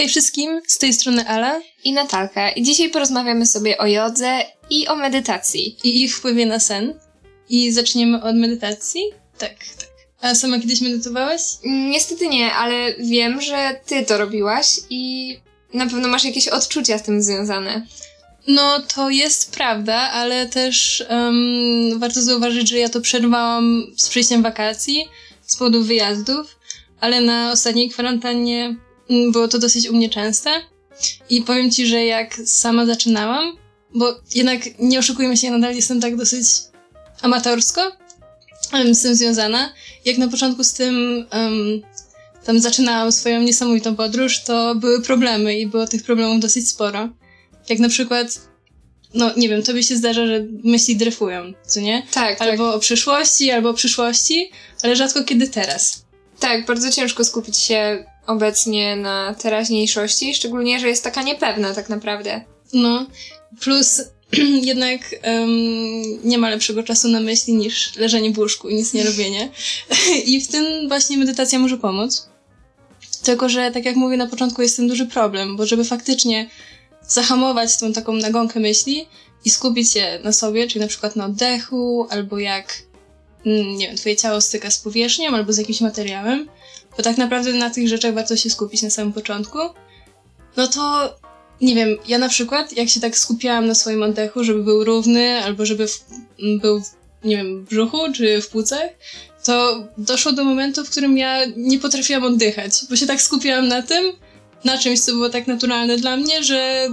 Hej 0.00 0.08
wszystkim, 0.08 0.60
z 0.66 0.78
tej 0.78 0.92
strony 0.92 1.28
Ala 1.28 1.60
i 1.84 1.92
Natalka. 1.92 2.50
I 2.50 2.62
dzisiaj 2.62 2.90
porozmawiamy 2.90 3.46
sobie 3.46 3.78
o 3.78 3.86
jodze 3.86 4.42
i 4.70 4.88
o 4.88 4.96
medytacji. 4.96 5.76
i 5.84 6.02
ich 6.02 6.16
wpływie 6.16 6.46
na 6.46 6.60
sen. 6.60 6.94
I 7.48 7.72
zaczniemy 7.72 8.22
od 8.22 8.36
medytacji? 8.36 9.02
Tak, 9.38 9.50
tak. 9.78 9.88
A 10.20 10.34
sama 10.34 10.58
kiedyś 10.60 10.80
medytowałaś? 10.80 11.40
Mm, 11.64 11.90
Niestety 11.90 12.28
nie, 12.28 12.52
ale 12.54 12.94
wiem, 12.94 13.40
że 13.40 13.80
ty 13.86 14.04
to 14.04 14.18
robiłaś 14.18 14.66
i 14.90 15.36
na 15.74 15.86
pewno 15.86 16.08
masz 16.08 16.24
jakieś 16.24 16.48
odczucia 16.48 16.98
z 16.98 17.02
tym 17.02 17.22
związane. 17.22 17.86
No, 18.48 18.80
to 18.94 19.10
jest 19.10 19.52
prawda, 19.54 19.94
ale 19.96 20.46
też 20.46 21.04
em, 21.08 21.98
warto 21.98 22.22
zauważyć, 22.22 22.68
że 22.68 22.78
ja 22.78 22.88
to 22.88 23.00
przerwałam 23.00 23.86
z 23.96 24.08
przyjściem 24.08 24.42
wakacji 24.42 25.08
z 25.46 25.56
powodu 25.56 25.84
wyjazdów, 25.84 26.58
ale 27.00 27.20
na 27.20 27.52
ostatniej 27.52 27.90
kwarantannie 27.90 28.76
było 29.32 29.48
to 29.48 29.58
dosyć 29.58 29.88
u 29.88 29.96
mnie 29.96 30.10
częste. 30.10 30.50
I 31.30 31.42
powiem 31.42 31.70
ci, 31.70 31.86
że 31.86 32.04
jak 32.04 32.40
sama 32.44 32.86
zaczynałam, 32.86 33.56
bo 33.94 34.20
jednak 34.34 34.78
nie 34.78 34.98
oszukujmy 34.98 35.36
się, 35.36 35.46
ja 35.46 35.52
nadal 35.52 35.74
jestem 35.74 36.00
tak 36.00 36.16
dosyć 36.16 36.46
amatorsko 37.22 37.92
z 38.92 39.02
tym 39.02 39.14
związana. 39.14 39.72
Jak 40.04 40.18
na 40.18 40.28
początku 40.28 40.64
z 40.64 40.72
tym 40.72 41.26
em, 41.30 41.82
tam 42.44 42.60
zaczynałam 42.60 43.12
swoją 43.12 43.42
niesamowitą 43.42 43.96
podróż, 43.96 44.42
to 44.42 44.74
były 44.74 45.02
problemy 45.02 45.58
i 45.58 45.66
było 45.66 45.86
tych 45.86 46.02
problemów 46.02 46.40
dosyć 46.40 46.68
sporo. 46.68 47.08
Jak 47.68 47.78
na 47.78 47.88
przykład, 47.88 48.40
no 49.14 49.30
nie 49.36 49.48
wiem, 49.48 49.62
tobie 49.62 49.82
się 49.82 49.96
zdarza, 49.96 50.26
że 50.26 50.46
myśli 50.64 50.96
dryfują, 50.96 51.52
co 51.66 51.80
nie? 51.80 52.02
Tak, 52.12 52.38
tak. 52.38 52.48
Albo 52.48 52.74
o 52.74 52.78
przyszłości, 52.78 53.50
albo 53.50 53.70
o 53.70 53.74
przyszłości, 53.74 54.50
ale 54.82 54.96
rzadko 54.96 55.24
kiedy 55.24 55.48
teraz. 55.48 56.04
Tak, 56.40 56.66
bardzo 56.66 56.90
ciężko 56.90 57.24
skupić 57.24 57.56
się 57.56 58.04
obecnie 58.26 58.96
na 58.96 59.34
teraźniejszości, 59.34 60.34
szczególnie, 60.34 60.80
że 60.80 60.88
jest 60.88 61.04
taka 61.04 61.22
niepewna 61.22 61.74
tak 61.74 61.88
naprawdę. 61.88 62.44
No, 62.72 63.06
plus 63.60 64.00
jednak 64.70 65.00
em, 65.22 65.50
nie 66.24 66.38
ma 66.38 66.50
lepszego 66.50 66.82
czasu 66.82 67.08
na 67.08 67.20
myśli 67.20 67.54
niż 67.54 67.96
leżenie 67.96 68.30
w 68.30 68.38
łóżku 68.38 68.68
i 68.68 68.74
nic 68.74 68.94
nie 68.94 69.04
robienie. 69.04 69.48
I 70.26 70.40
w 70.40 70.48
tym 70.48 70.88
właśnie 70.88 71.18
medytacja 71.18 71.58
może 71.58 71.78
pomóc. 71.78 72.28
Tylko, 73.22 73.48
że 73.48 73.70
tak 73.70 73.84
jak 73.84 73.96
mówię 73.96 74.16
na 74.16 74.26
początku, 74.26 74.62
jest 74.62 74.76
ten 74.76 74.88
duży 74.88 75.06
problem, 75.06 75.56
bo 75.56 75.66
żeby 75.66 75.84
faktycznie 75.84 76.50
zahamować 77.08 77.76
tą 77.76 77.92
taką 77.92 78.12
nagonkę 78.12 78.60
myśli 78.60 79.06
i 79.44 79.50
skupić 79.50 79.92
się 79.92 80.20
na 80.24 80.32
sobie, 80.32 80.68
czyli 80.68 80.80
na 80.80 80.86
przykład 80.86 81.16
na 81.16 81.24
oddechu, 81.24 82.06
albo 82.10 82.38
jak, 82.38 82.82
mm, 83.46 83.76
nie 83.76 83.86
wiem, 83.86 83.96
twoje 83.96 84.16
ciało 84.16 84.40
styka 84.40 84.70
z 84.70 84.78
powierzchnią, 84.78 85.34
albo 85.34 85.52
z 85.52 85.58
jakimś 85.58 85.80
materiałem, 85.80 86.48
bo 86.96 87.02
tak 87.02 87.18
naprawdę 87.18 87.52
na 87.52 87.70
tych 87.70 87.88
rzeczach 87.88 88.14
warto 88.14 88.36
się 88.36 88.50
skupić 88.50 88.82
na 88.82 88.90
samym 88.90 89.12
początku, 89.12 89.58
no 90.56 90.66
to 90.66 91.14
nie 91.60 91.74
wiem, 91.74 91.96
ja 92.08 92.18
na 92.18 92.28
przykład, 92.28 92.76
jak 92.76 92.88
się 92.88 93.00
tak 93.00 93.18
skupiałam 93.18 93.66
na 93.66 93.74
swoim 93.74 94.02
oddechu, 94.02 94.44
żeby 94.44 94.62
był 94.62 94.84
równy, 94.84 95.44
albo 95.44 95.66
żeby 95.66 95.88
w, 95.88 96.04
był, 96.60 96.82
nie 97.24 97.36
wiem, 97.36 97.64
w 97.64 97.68
brzuchu 97.68 97.98
czy 98.14 98.42
w 98.42 98.48
płucach, 98.48 98.88
to 99.44 99.84
doszło 99.98 100.32
do 100.32 100.44
momentu, 100.44 100.84
w 100.84 100.90
którym 100.90 101.18
ja 101.18 101.38
nie 101.56 101.78
potrafiłam 101.78 102.24
oddychać, 102.24 102.72
bo 102.90 102.96
się 102.96 103.06
tak 103.06 103.22
skupiałam 103.22 103.68
na 103.68 103.82
tym, 103.82 104.12
na 104.64 104.78
czymś, 104.78 105.00
co 105.00 105.12
było 105.12 105.28
tak 105.28 105.46
naturalne 105.46 105.96
dla 105.96 106.16
mnie, 106.16 106.44
że 106.44 106.88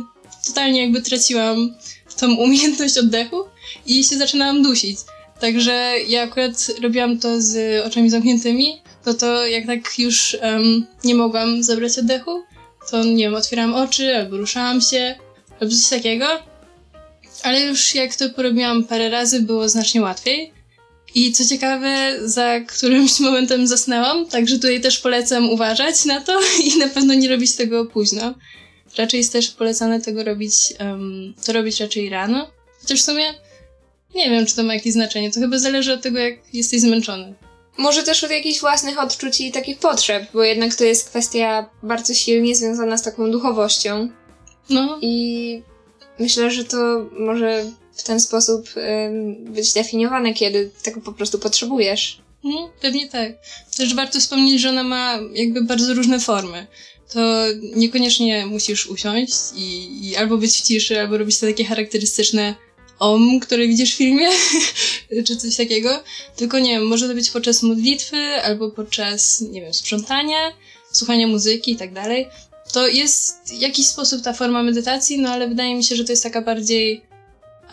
totalnie 0.48 0.82
jakby 0.82 1.02
traciłam 1.02 1.76
tą 2.18 2.36
umiejętność 2.44 2.98
oddechu 2.98 3.44
i 3.86 4.04
się 4.04 4.18
zaczynałam 4.18 4.64
dusić. 4.64 5.00
Także 5.40 5.94
ja 6.08 6.24
akurat 6.24 6.72
robiłam 6.82 7.20
to 7.20 7.42
z 7.42 7.82
oczami 7.86 8.10
zamkniętymi, 8.10 8.82
no 9.08 9.14
to 9.14 9.48
jak 9.48 9.66
tak 9.66 10.00
już 10.00 10.38
em, 10.42 10.86
nie 11.04 11.16
mogłam 11.16 11.64
zabrać 11.64 12.00
oddechu, 12.00 12.44
to 12.92 13.04
nie 13.04 13.24
wiem, 13.24 13.36
otwierałam 13.36 13.76
oczy 13.76 14.16
albo 14.16 14.38
ruszałam 14.38 14.82
się, 14.82 15.16
albo 15.60 15.76
coś 15.76 15.90
takiego. 15.90 16.26
Ale 17.44 17.62
już 17.62 17.96
jak 17.96 18.16
to 18.16 18.30
porobiłam 18.30 18.84
parę 18.84 19.10
razy, 19.10 19.42
było 19.42 19.70
znacznie 19.70 20.02
łatwiej. 20.02 20.54
I 21.16 21.32
co 21.32 21.46
ciekawe, 21.46 22.16
za 22.30 22.60
którymś 22.60 23.20
momentem 23.28 23.68
zasnęłam, 23.68 24.26
także 24.26 24.56
tutaj 24.56 24.82
też 24.82 25.00
polecam 25.00 25.50
uważać 25.50 26.06
na 26.06 26.22
to 26.22 26.40
i 26.64 26.78
na 26.78 26.88
pewno 26.88 27.14
nie 27.14 27.30
robić 27.30 27.56
tego 27.56 27.86
późno. 27.86 28.34
Raczej 28.98 29.18
jest 29.18 29.34
też 29.34 29.50
polecane 29.50 30.02
tego 30.02 30.24
robić, 30.24 30.54
em, 30.78 31.34
to 31.46 31.54
robić 31.54 31.80
raczej 31.80 32.10
rano. 32.10 32.52
Chociaż 32.82 33.00
w 33.00 33.06
sumie 33.06 33.34
nie 34.16 34.30
wiem, 34.30 34.46
czy 34.46 34.56
to 34.56 34.64
ma 34.64 34.74
jakieś 34.74 34.94
znaczenie. 34.94 35.32
To 35.32 35.40
chyba 35.40 35.60
zależy 35.60 35.94
od 35.94 36.02
tego, 36.02 36.20
jak 36.20 36.54
jesteś 36.54 36.82
zmęczony. 36.82 37.34
Może 37.78 38.04
też 38.04 38.24
od 38.24 38.32
jakichś 38.32 38.60
własnych 38.60 39.00
odczuć 39.00 39.42
i 39.42 39.52
takich 39.52 39.80
potrzeb, 39.80 40.24
bo 40.34 40.44
jednak 40.44 40.76
to 40.76 40.84
jest 40.84 41.10
kwestia 41.10 41.70
bardzo 41.84 42.14
silnie 42.14 42.56
związana 42.56 42.98
z 42.98 43.04
taką 43.04 43.32
duchowością. 43.32 44.10
No, 44.70 45.00
I 45.02 45.62
myślę, 46.20 46.52
że 46.52 46.64
to 46.64 47.10
może 47.20 47.66
w 47.94 48.04
ten 48.04 48.20
sposób 48.20 48.70
ym, 48.78 49.54
być 49.54 49.74
definiowane, 49.74 50.34
kiedy 50.34 50.72
tego 50.84 51.02
po 51.02 51.14
prostu 51.14 51.40
potrzebujesz. 51.40 52.22
No, 52.44 52.72
pewnie 52.82 53.10
tak. 53.10 53.32
Też 53.78 53.96
warto 53.96 54.20
wspomnieć, 54.20 54.62
że 54.62 54.70
ona 54.70 54.84
ma 54.84 55.20
jakby 55.34 55.62
bardzo 55.62 55.94
różne 55.94 56.20
formy. 56.20 56.68
To 57.14 57.20
niekoniecznie 57.76 58.46
musisz 58.46 58.88
usiąść 58.88 59.34
i, 59.56 60.00
i 60.08 60.16
albo 60.16 60.38
być 60.38 60.52
w 60.52 60.62
ciszy, 60.62 61.00
albo 61.00 61.18
robić 61.18 61.40
te 61.40 61.48
takie 61.48 61.66
charakterystyczne 61.66 62.56
om, 63.00 63.40
które 63.40 63.68
widzisz 63.68 63.94
w 63.94 63.98
filmie, 63.98 64.30
czy 65.28 65.38
coś 65.38 65.56
takiego. 65.56 66.04
Tylko 66.36 66.60
nie 66.60 66.72
wiem, 66.72 66.88
może 66.88 67.08
to 67.08 67.14
być 67.14 67.32
podczas 67.32 67.64
modlitwy, 67.64 68.18
albo 68.44 68.72
podczas, 68.72 69.42
nie 69.42 69.62
wiem, 69.62 69.74
sprzątania, 69.74 70.54
słuchania 70.92 71.28
muzyki 71.28 71.72
i 71.72 71.76
tak 71.76 71.94
dalej. 71.94 72.28
To 72.74 72.88
jest 72.88 73.42
w 73.48 73.62
jakiś 73.62 73.88
sposób 73.88 74.22
ta 74.22 74.34
forma 74.34 74.64
medytacji, 74.64 75.20
no 75.20 75.30
ale 75.30 75.48
wydaje 75.48 75.76
mi 75.76 75.84
się, 75.84 75.96
że 75.96 76.04
to 76.04 76.12
jest 76.12 76.24
taka 76.24 76.42
bardziej, 76.42 77.02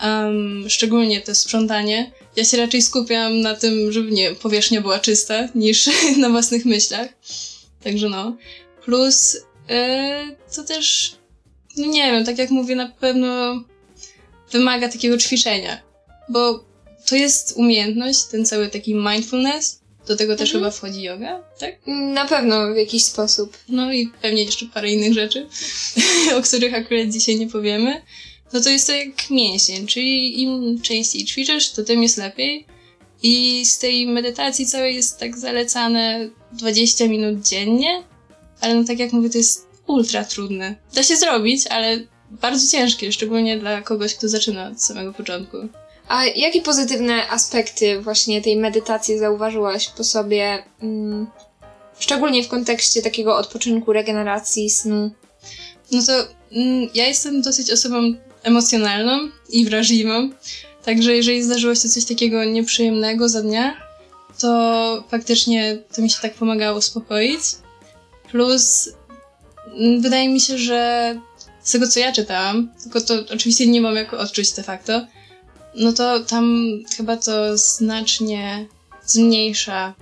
um, 0.03 0.65
szczególnie 0.69 1.21
to 1.21 1.35
sprzątanie. 1.35 2.11
Ja 2.35 2.45
się 2.45 2.57
raczej 2.57 2.81
skupiam 2.81 3.41
na 3.41 3.55
tym, 3.55 3.91
żeby, 3.91 4.11
nie 4.11 4.35
powierzchnia 4.35 4.81
była 4.81 4.99
czysta, 4.99 5.47
niż 5.55 5.89
na 6.17 6.29
własnych 6.29 6.65
myślach. 6.65 7.07
Także 7.83 8.09
no. 8.09 8.37
Plus, 8.85 9.37
yy, 9.69 10.35
to 10.55 10.63
też, 10.63 11.15
no 11.77 11.85
nie 11.85 12.11
wiem, 12.11 12.25
tak 12.25 12.37
jak 12.37 12.49
mówię, 12.49 12.75
na 12.75 12.87
pewno 12.87 13.63
wymaga 14.51 14.89
takiego 14.89 15.17
ćwiczenia, 15.17 15.81
bo 16.29 16.65
to 17.05 17.15
jest 17.15 17.53
umiejętność, 17.57 18.23
ten 18.23 18.45
cały 18.45 18.69
taki 18.69 18.95
mindfulness, 18.95 19.81
do 20.07 20.15
tego 20.15 20.35
też 20.35 20.49
Mhm. 20.49 20.63
chyba 20.63 20.71
wchodzi 20.71 21.01
yoga, 21.01 21.43
tak? 21.59 21.75
Na 21.87 22.25
pewno 22.25 22.73
w 22.73 22.77
jakiś 22.77 23.03
sposób. 23.03 23.57
No 23.69 23.93
i 23.93 24.07
pewnie 24.21 24.43
jeszcze 24.43 24.65
parę 24.65 24.91
innych 24.91 25.13
rzeczy, 25.13 25.47
o 26.37 26.41
których 26.41 26.73
akurat 26.73 27.09
dzisiaj 27.09 27.35
nie 27.35 27.47
powiemy. 27.47 28.01
No 28.53 28.61
to 28.61 28.69
jest 28.69 28.87
to 28.87 28.93
jak 28.93 29.29
mięsień, 29.29 29.87
czyli 29.87 30.41
im 30.41 30.81
częściej 30.81 31.25
ćwiczysz, 31.25 31.71
to 31.71 31.83
tym 31.83 32.03
jest 32.03 32.17
lepiej. 32.17 32.65
I 33.23 33.65
z 33.65 33.77
tej 33.77 34.07
medytacji 34.07 34.65
całej 34.65 34.95
jest 34.95 35.19
tak 35.19 35.37
zalecane 35.37 36.29
20 36.53 37.07
minut 37.07 37.47
dziennie, 37.47 38.03
ale 38.61 38.75
no 38.75 38.83
tak 38.83 38.99
jak 38.99 39.13
mówię, 39.13 39.29
to 39.29 39.37
jest 39.37 39.67
ultra 39.87 40.23
trudne. 40.23 40.75
Da 40.93 41.03
się 41.03 41.17
zrobić, 41.17 41.67
ale 41.67 42.07
bardzo 42.31 42.71
ciężkie, 42.71 43.11
szczególnie 43.11 43.57
dla 43.57 43.81
kogoś, 43.81 44.15
kto 44.15 44.29
zaczyna 44.29 44.67
od 44.67 44.83
samego 44.83 45.13
początku. 45.13 45.57
A 46.07 46.25
jakie 46.25 46.61
pozytywne 46.61 47.29
aspekty 47.29 48.01
właśnie 48.01 48.41
tej 48.41 48.57
medytacji 48.57 49.19
zauważyłaś 49.19 49.89
po 49.89 50.03
sobie, 50.03 50.63
mm, 50.81 51.27
szczególnie 51.99 52.43
w 52.43 52.47
kontekście 52.47 53.01
takiego 53.01 53.37
odpoczynku, 53.37 53.93
regeneracji, 53.93 54.69
snu? 54.69 55.11
No 55.91 56.01
to 56.03 56.13
mm, 56.51 56.89
ja 56.93 57.07
jestem 57.07 57.41
dosyć 57.41 57.71
osobą 57.71 58.13
emocjonalną 58.43 59.29
i 59.49 59.65
wrażliwą, 59.65 60.29
także 60.85 61.15
jeżeli 61.15 61.43
zdarzyło 61.43 61.75
się 61.75 61.89
coś 61.89 62.05
takiego 62.05 62.45
nieprzyjemnego 62.45 63.29
za 63.29 63.41
dnia, 63.41 63.77
to 64.39 65.03
faktycznie 65.09 65.77
to 65.95 66.01
mi 66.01 66.09
się 66.09 66.21
tak 66.21 66.33
pomagało 66.33 66.77
uspokoić. 66.77 67.41
Plus 68.31 68.89
mm, 69.67 70.01
wydaje 70.01 70.29
mi 70.29 70.41
się, 70.41 70.57
że 70.57 71.15
z 71.65 71.71
tego 71.71 71.87
co 71.87 71.99
ja 71.99 72.11
czytałam, 72.11 72.73
tylko 72.83 73.01
to 73.01 73.13
oczywiście 73.33 73.67
nie 73.67 73.81
mam 73.81 73.95
jak 73.95 74.13
odczuć 74.13 74.51
de 74.51 74.63
facto, 74.63 75.07
no 75.75 75.93
to 75.93 76.19
tam 76.19 76.67
chyba 76.97 77.17
to 77.17 77.57
znacznie 77.57 78.67
zmniejsza 79.05 79.93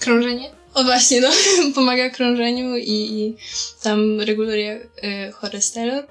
Krążenie? 0.00 0.56
o 0.76 0.84
właśnie, 0.84 1.20
no, 1.20 1.28
pomaga 1.74 2.10
krążeniu 2.10 2.76
i, 2.76 2.92
i 2.92 3.34
tam 3.82 4.20
reguluje 4.20 4.88
y, 5.28 5.32
cholesterol. 5.32 6.04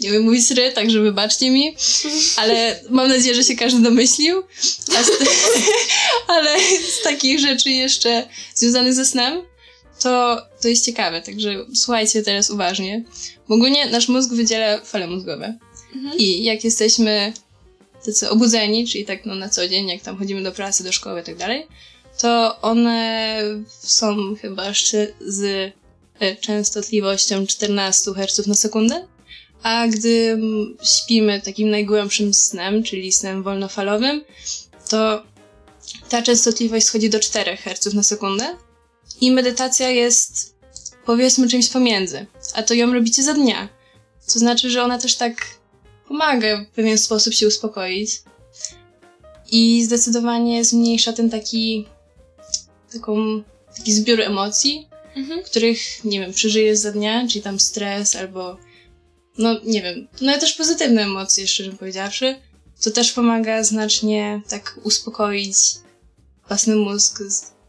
Nie 0.00 0.10
wiem 0.10 0.22
mówić 0.22 0.50
ry, 0.50 0.72
także 0.72 1.00
wybaczcie 1.00 1.50
mi, 1.50 1.76
ale 2.40 2.80
mam 2.90 3.08
nadzieję, 3.08 3.34
że 3.34 3.44
się 3.44 3.56
każdy 3.56 3.82
domyślił. 3.82 4.42
Z 4.60 4.90
ale 6.34 6.58
z 6.98 7.02
takich 7.02 7.40
rzeczy 7.40 7.70
jeszcze 7.70 8.28
związanych 8.54 8.94
ze 8.94 9.04
snem, 9.04 9.42
to, 10.02 10.42
to 10.66 10.70
jest 10.70 10.84
ciekawe, 10.84 11.22
także 11.22 11.66
słuchajcie 11.74 12.22
teraz 12.22 12.50
uważnie. 12.50 13.04
Bo 13.48 13.54
ogólnie 13.54 13.90
nasz 13.90 14.08
mózg 14.08 14.32
wydziela 14.32 14.80
fale 14.80 15.06
mózgowe. 15.06 15.58
Mhm. 15.94 16.18
I 16.18 16.44
jak 16.44 16.64
jesteśmy 16.64 17.32
tacy 18.06 18.30
obudzeni, 18.30 18.86
czyli 18.86 19.04
tak 19.04 19.26
no, 19.26 19.34
na 19.34 19.48
co 19.48 19.68
dzień, 19.68 19.88
jak 19.88 20.02
tam 20.02 20.18
chodzimy 20.18 20.42
do 20.42 20.52
pracy, 20.52 20.84
do 20.84 20.92
szkoły 20.92 21.20
i 21.20 21.24
tak 21.24 21.36
dalej, 21.36 21.66
to 22.20 22.60
one 22.60 23.38
są 23.82 24.36
chyba 24.42 24.68
jeszcze 24.68 25.06
z 25.20 25.72
e, 26.20 26.36
częstotliwością 26.36 27.46
14 27.46 28.10
Hz 28.14 28.46
na 28.46 28.54
sekundę, 28.54 29.06
a 29.62 29.88
gdy 29.88 30.38
śpimy 30.82 31.40
takim 31.40 31.70
najgłębszym 31.70 32.34
snem, 32.34 32.82
czyli 32.82 33.12
snem 33.12 33.42
wolnofalowym, 33.42 34.24
to 34.88 35.22
ta 36.08 36.22
częstotliwość 36.22 36.86
schodzi 36.86 37.10
do 37.10 37.20
4 37.20 37.56
Hz 37.56 37.94
na 37.94 38.02
sekundę 38.02 38.56
i 39.20 39.30
medytacja 39.30 39.90
jest 39.90 40.55
powiedzmy 41.06 41.48
czymś 41.48 41.68
pomiędzy, 41.68 42.26
a 42.54 42.62
to 42.62 42.74
ją 42.74 42.92
robicie 42.92 43.22
za 43.22 43.34
dnia. 43.34 43.68
To 44.32 44.38
znaczy, 44.38 44.70
że 44.70 44.82
ona 44.82 44.98
też 44.98 45.16
tak 45.16 45.46
pomaga 46.08 46.64
w 46.64 46.66
pewien 46.66 46.98
sposób 46.98 47.34
się 47.34 47.46
uspokoić 47.46 48.10
i 49.50 49.84
zdecydowanie 49.84 50.64
zmniejsza 50.64 51.12
ten 51.12 51.30
taki 51.30 51.86
taką, 52.92 53.42
taki 53.76 53.92
zbiór 53.92 54.20
emocji, 54.20 54.88
Mhm. 55.16 55.42
których, 55.42 56.04
nie 56.04 56.20
wiem, 56.20 56.32
przeżyjesz 56.32 56.78
za 56.78 56.92
dnia, 56.92 57.28
czyli 57.28 57.42
tam 57.42 57.60
stres 57.60 58.16
albo, 58.16 58.56
no 59.38 59.60
nie 59.64 59.82
wiem, 59.82 60.08
no 60.20 60.30
ale 60.32 60.40
też 60.40 60.52
pozytywne 60.52 61.02
emocje, 61.02 61.46
szczerze 61.48 61.72
powiedziawszy, 61.72 62.36
co 62.78 62.90
też 62.90 63.12
pomaga 63.12 63.64
znacznie 63.64 64.40
tak 64.48 64.80
uspokoić 64.82 65.56
własny 66.48 66.76
mózg, 66.76 67.22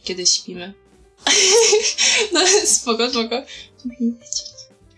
kiedy 0.03 0.25
śpimy. 0.25 0.73
no 2.33 2.39
spoko, 2.65 3.09
spoko. 3.09 3.41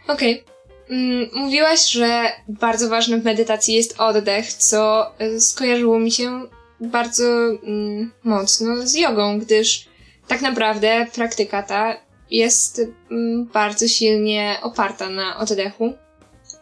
Okej. 0.07 0.43
Mm, 0.89 1.29
Mówiłaś, 1.33 1.89
że 1.89 2.31
bardzo 2.47 2.89
ważny 2.89 3.21
w 3.21 3.25
medytacji 3.25 3.75
jest 3.75 3.95
oddech, 3.97 4.53
co 4.53 5.11
y, 5.21 5.41
skojarzyło 5.41 5.99
mi 5.99 6.11
się 6.11 6.41
bardzo 6.79 7.23
mm, 7.63 8.11
mocno 8.23 8.87
z 8.87 8.95
jogą, 8.95 9.39
gdyż 9.39 9.85
tak 10.27 10.41
naprawdę 10.41 11.07
praktyka 11.15 11.63
ta 11.63 11.97
jest 12.31 12.81
mm, 13.11 13.45
bardzo 13.45 13.87
silnie 13.87 14.57
oparta 14.61 15.09
na 15.09 15.37
oddechu. 15.37 15.93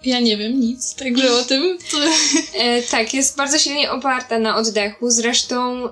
Ja 0.06 0.19
nie 0.19 0.38
wiem 0.38 0.60
nic, 0.60 0.95
także 0.95 1.33
o 1.33 1.44
tym 1.44 1.77
to... 1.92 1.98
E, 2.60 2.81
tak, 2.81 3.13
jest 3.13 3.38
bardzo 3.38 3.57
silnie 3.60 3.92
oparta 3.92 4.39
na 4.39 4.56
oddechu. 4.56 5.10
Zresztą 5.10 5.89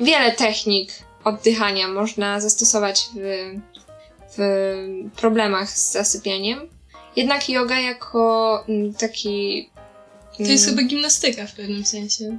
wiele 0.00 0.32
technik 0.32 0.92
oddychania 1.28 1.88
można 1.88 2.40
zastosować 2.40 3.08
w, 3.14 3.54
w 4.36 4.40
problemach 5.16 5.70
z 5.70 5.92
zasypianiem. 5.92 6.68
Jednak 7.16 7.48
yoga 7.48 7.80
jako 7.80 8.64
mm, 8.68 8.94
taki. 8.94 9.70
To 10.36 10.42
jest 10.42 10.64
mm, 10.64 10.76
chyba 10.76 10.88
gimnastyka 10.88 11.46
w 11.46 11.54
pewnym 11.54 11.84
sensie. 11.84 12.38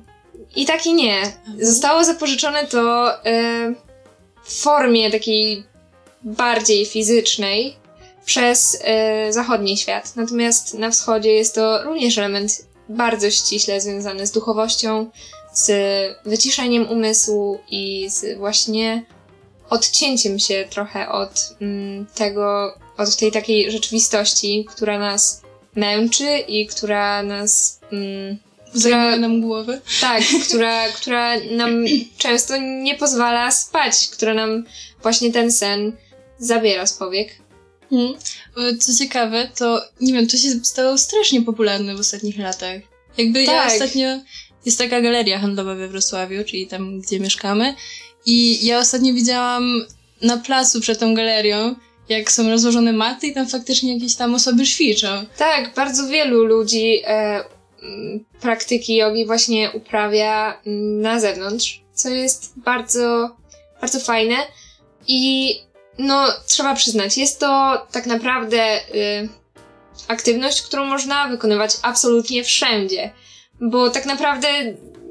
I 0.56 0.66
tak 0.66 0.86
i 0.86 0.94
nie. 0.94 1.22
Zostało 1.62 2.04
zapożyczone 2.04 2.68
to 2.68 3.14
e, 3.26 3.74
w 4.44 4.62
formie 4.62 5.12
takiej 5.12 5.64
bardziej 6.24 6.86
fizycznej 6.86 7.76
przez 8.26 8.78
e, 8.82 9.34
zachodni 9.34 9.78
świat. 9.78 10.16
Natomiast 10.16 10.74
na 10.74 10.92
wschodzie 10.92 11.32
jest 11.32 11.56
to 11.56 11.84
również 11.84 12.18
element 12.18 12.66
bardzo 12.90 13.32
ściśle 13.32 13.82
związany 13.82 14.28
z 14.28 14.32
duchowością, 14.32 15.10
z 15.54 15.72
wyciszeniem 16.26 16.90
umysłu 16.90 17.60
i 17.70 18.10
z 18.10 18.38
właśnie 18.38 19.04
odcięciem 19.70 20.40
się 20.40 20.68
trochę 20.70 21.10
od 21.10 21.56
mm, 21.62 22.06
tego, 22.16 22.74
od 22.98 23.16
tej 23.16 23.32
takiej 23.32 23.72
rzeczywistości, 23.72 24.66
która 24.70 25.00
nas 25.00 25.42
męczy 25.76 26.38
i 26.48 26.68
która 26.68 27.24
nas 27.24 27.80
mm, 27.92 28.38
Zajmuje 28.74 29.18
nam 29.18 29.42
głowę. 29.42 29.82
tak, 30.02 30.24
która, 30.48 30.88
która 30.90 31.40
nam 31.52 31.86
często 32.18 32.58
nie 32.58 32.96
pozwala 32.96 33.52
spać, 33.52 34.08
która 34.08 34.34
nam 34.34 34.64
właśnie 35.02 35.32
ten 35.32 35.52
sen 35.52 35.92
zabiera 36.40 36.86
z 36.86 36.94
powiek. 36.94 37.30
E, 38.58 38.78
Co 38.78 38.96
ciekawe, 38.96 39.50
to 39.58 39.82
nie 40.02 40.14
wiem, 40.14 40.28
to 40.28 40.38
się 40.38 40.50
stało 40.64 40.98
strasznie 40.98 41.42
popularne 41.42 41.96
w 41.96 42.00
ostatnich 42.00 42.38
latach. 42.38 42.82
Jakby 43.18 43.44
ja 43.44 43.52
Tak. 43.52 43.74
ostatnio. 43.74 44.20
Jest 44.66 44.78
taka 44.78 45.02
galeria 45.02 45.40
handlowa 45.40 45.76
we 45.76 45.88
Wrocławiu, 45.88 46.44
czyli 46.44 46.68
tam, 46.68 47.00
gdzie 47.00 47.20
mieszkamy. 47.20 47.76
I 48.26 48.66
ja 48.66 48.80
ostatnio 48.80 49.14
widziałam 49.14 49.86
na 50.22 50.38
placu 50.38 50.82
przed 50.82 51.00
tą 51.00 51.16
galerią, 51.16 51.76
jak 52.10 52.32
są 52.32 52.50
rozłożone 52.50 52.94
maty 52.94 53.28
i 53.28 53.34
tam 53.34 53.48
faktycznie 53.48 53.94
jakieś 53.94 54.16
tam 54.16 54.36
osoby 54.36 54.66
ćwiczą. 54.66 55.08
Tak, 55.38 55.74
bardzo 55.76 56.08
wielu 56.08 56.44
ludzi 56.46 57.02
e, 57.06 57.44
praktyki 58.42 58.96
jogi 58.96 59.26
właśnie 59.26 59.72
uprawia 59.72 60.62
na 61.02 61.20
zewnątrz, 61.20 61.82
co 61.94 62.10
jest 62.10 62.54
bardzo, 62.56 63.36
bardzo 63.82 64.00
fajne 64.00 64.36
i 65.08 65.56
no, 65.98 66.28
trzeba 66.48 66.76
przyznać, 66.76 67.18
jest 67.18 67.40
to 67.40 67.82
tak 67.92 68.06
naprawdę 68.06 68.80
y, 68.96 69.30
aktywność, 70.08 70.62
którą 70.62 70.86
można 70.86 71.28
wykonywać 71.28 71.72
absolutnie 71.82 72.44
wszędzie, 72.44 73.12
bo 73.62 73.90
tak 73.90 74.06
naprawdę 74.06 74.48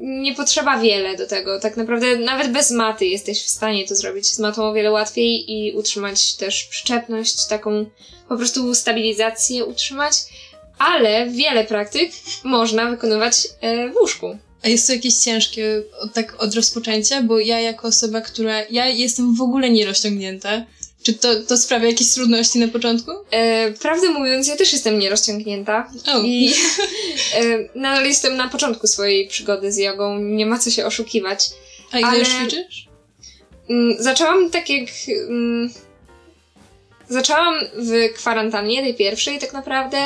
nie 0.01 0.35
potrzeba 0.35 0.79
wiele 0.79 1.17
do 1.17 1.27
tego. 1.27 1.59
Tak 1.59 1.77
naprawdę 1.77 2.17
nawet 2.17 2.51
bez 2.51 2.71
maty 2.71 3.05
jesteś 3.05 3.43
w 3.43 3.49
stanie 3.49 3.87
to 3.87 3.95
zrobić. 3.95 4.27
Z 4.27 4.39
matą 4.39 4.63
o 4.63 4.73
wiele 4.73 4.91
łatwiej 4.91 5.51
i 5.51 5.73
utrzymać 5.73 6.35
też 6.35 6.63
przyczepność, 6.63 7.47
taką 7.47 7.85
po 8.29 8.37
prostu 8.37 8.75
stabilizację 8.75 9.65
utrzymać, 9.65 10.13
ale 10.77 11.29
wiele 11.29 11.63
praktyk 11.63 12.11
można 12.43 12.89
wykonywać 12.89 13.47
e, 13.61 13.89
w 13.89 13.95
łóżku. 13.95 14.37
A 14.63 14.67
jest 14.67 14.87
to 14.87 14.93
jakieś 14.93 15.13
ciężkie 15.13 15.83
tak 16.13 16.43
od 16.43 16.55
rozpoczęcia, 16.55 17.23
bo 17.23 17.39
ja 17.39 17.59
jako 17.59 17.87
osoba, 17.87 18.21
która. 18.21 18.61
Ja 18.69 18.87
jestem 18.87 19.35
w 19.35 19.41
ogóle 19.41 19.69
nierozciągnięta. 19.69 20.65
Czy 21.09 21.15
to, 21.15 21.43
to 21.47 21.57
sprawia 21.57 21.87
jakieś 21.87 22.13
trudności 22.13 22.59
na 22.59 22.67
początku? 22.67 23.11
E, 23.31 23.71
prawdę 23.71 24.09
mówiąc, 24.09 24.47
ja 24.47 24.57
też 24.57 24.73
jestem 24.73 24.99
nierozciągnięta 24.99 25.91
O. 26.13 26.19
i 26.23 26.53
e, 27.35 27.69
nadal 27.75 28.05
jestem 28.05 28.37
na 28.37 28.47
początku 28.47 28.87
swojej 28.87 29.27
przygody 29.27 29.71
z 29.71 29.77
jogą, 29.77 30.19
nie 30.19 30.45
ma 30.45 30.59
co 30.59 30.71
się 30.71 30.85
oszukiwać. 30.85 31.49
A 31.91 31.99
ile 31.99 32.07
ale- 32.07 32.19
już 32.19 32.27
ćwiczysz? 32.27 32.87
Mm, 33.69 33.95
Zaczęłam 33.99 34.49
tak 34.51 34.69
jak. 34.69 34.89
mm, 35.29 35.69
Zaczęłam 37.09 37.55
w 37.75 38.13
kwarantannie, 38.15 38.81
tej 38.81 38.95
pierwszej 38.95 39.39
tak 39.39 39.53
naprawdę, 39.53 39.97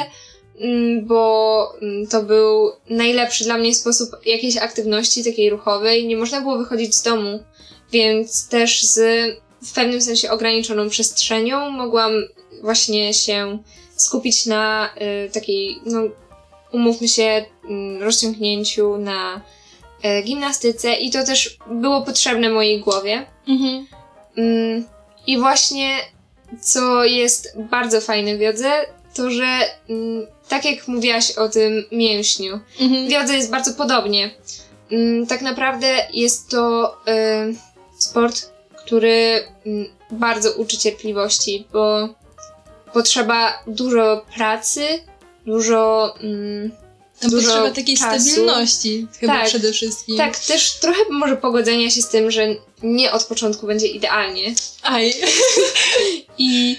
mm, 0.60 1.06
bo 1.06 1.74
to 2.10 2.24
był 2.24 2.72
najlepszy 2.90 3.44
dla 3.44 3.58
mnie 3.58 3.76
sposób 3.76 4.10
jakiejś 4.26 4.58
aktywności 4.58 5.24
takiej 5.24 5.50
ruchowej. 5.50 6.08
Nie 6.08 6.18
można 6.18 6.42
było 6.42 6.58
wychodzić 6.58 6.96
z 6.96 7.02
domu, 7.04 7.44
więc 7.92 8.48
też 8.50 8.84
z 8.84 9.00
w 9.66 9.74
pewnym 9.74 10.02
sensie 10.02 10.32
ograniczoną 10.32 10.90
przestrzenią 10.90 11.70
mogłam 11.70 12.12
właśnie 12.62 13.14
się 13.14 13.60
skupić 13.96 14.46
na 14.46 14.90
y, 15.28 15.32
takiej, 15.32 15.80
no 15.86 16.02
umówmy 16.72 17.08
się, 17.08 17.46
mm, 17.70 18.04
rozciągnięciu, 18.04 18.98
na 18.98 19.42
y, 20.06 20.24
gimnastyce 20.24 20.94
i 20.94 21.12
to 21.12 21.24
też 21.24 21.58
było 21.72 22.02
potrzebne 22.02 22.50
mojej 22.50 22.80
głowie. 22.80 23.26
Mhm. 23.48 23.88
Mm, 24.38 24.86
I 25.28 25.38
właśnie, 25.38 25.98
co 26.62 27.06
jest 27.06 27.58
bardzo 27.58 28.02
fajne 28.02 28.38
w 28.38 28.42
jodze, 28.42 28.72
to 29.16 29.30
że 29.30 29.60
mm, 29.90 30.28
tak 30.50 30.66
jak 30.66 30.88
mówiłaś 30.88 31.32
o 31.32 31.50
tym 31.50 31.86
mięśniu, 31.92 32.60
Mhm. 32.80 33.08
w 33.08 33.12
jodze 33.12 33.36
jest 33.36 33.52
bardzo 33.52 33.74
podobnie. 33.74 34.32
Mm, 34.92 35.28
tak 35.28 35.42
naprawdę 35.42 36.08
jest 36.14 36.50
to 36.50 36.96
y, 37.08 37.56
sport, 37.98 38.53
który 38.86 39.44
mm, 39.66 39.88
bardzo 40.12 40.52
uczy 40.52 40.78
cierpliwości, 40.78 41.68
bo 41.74 42.10
potrzeba 42.94 43.64
dużo 43.68 44.26
pracy, 44.36 44.82
dużo. 45.46 46.14
Mm, 46.20 46.72
Tam 47.20 47.32
dużo 47.32 47.48
potrzeba 47.48 47.72
takiej 47.72 47.98
czasu. 47.98 48.30
stabilności 48.30 49.08
chyba 49.20 49.34
Tak. 49.34 49.48
przede 49.48 49.74
wszystkim. 49.74 50.18
tak, 50.18 50.40
też 50.40 50.74
trochę 50.74 51.00
może 51.12 51.38
pogodzenia 51.38 51.90
się 51.90 52.02
z 52.02 52.10
tym, 52.10 52.32
że 52.32 52.48
nie 52.84 53.12
od 53.12 53.24
początku 53.24 53.68
będzie 53.68 53.88
idealnie. 53.88 54.54
Aj. 54.84 55.14
I 56.38 56.78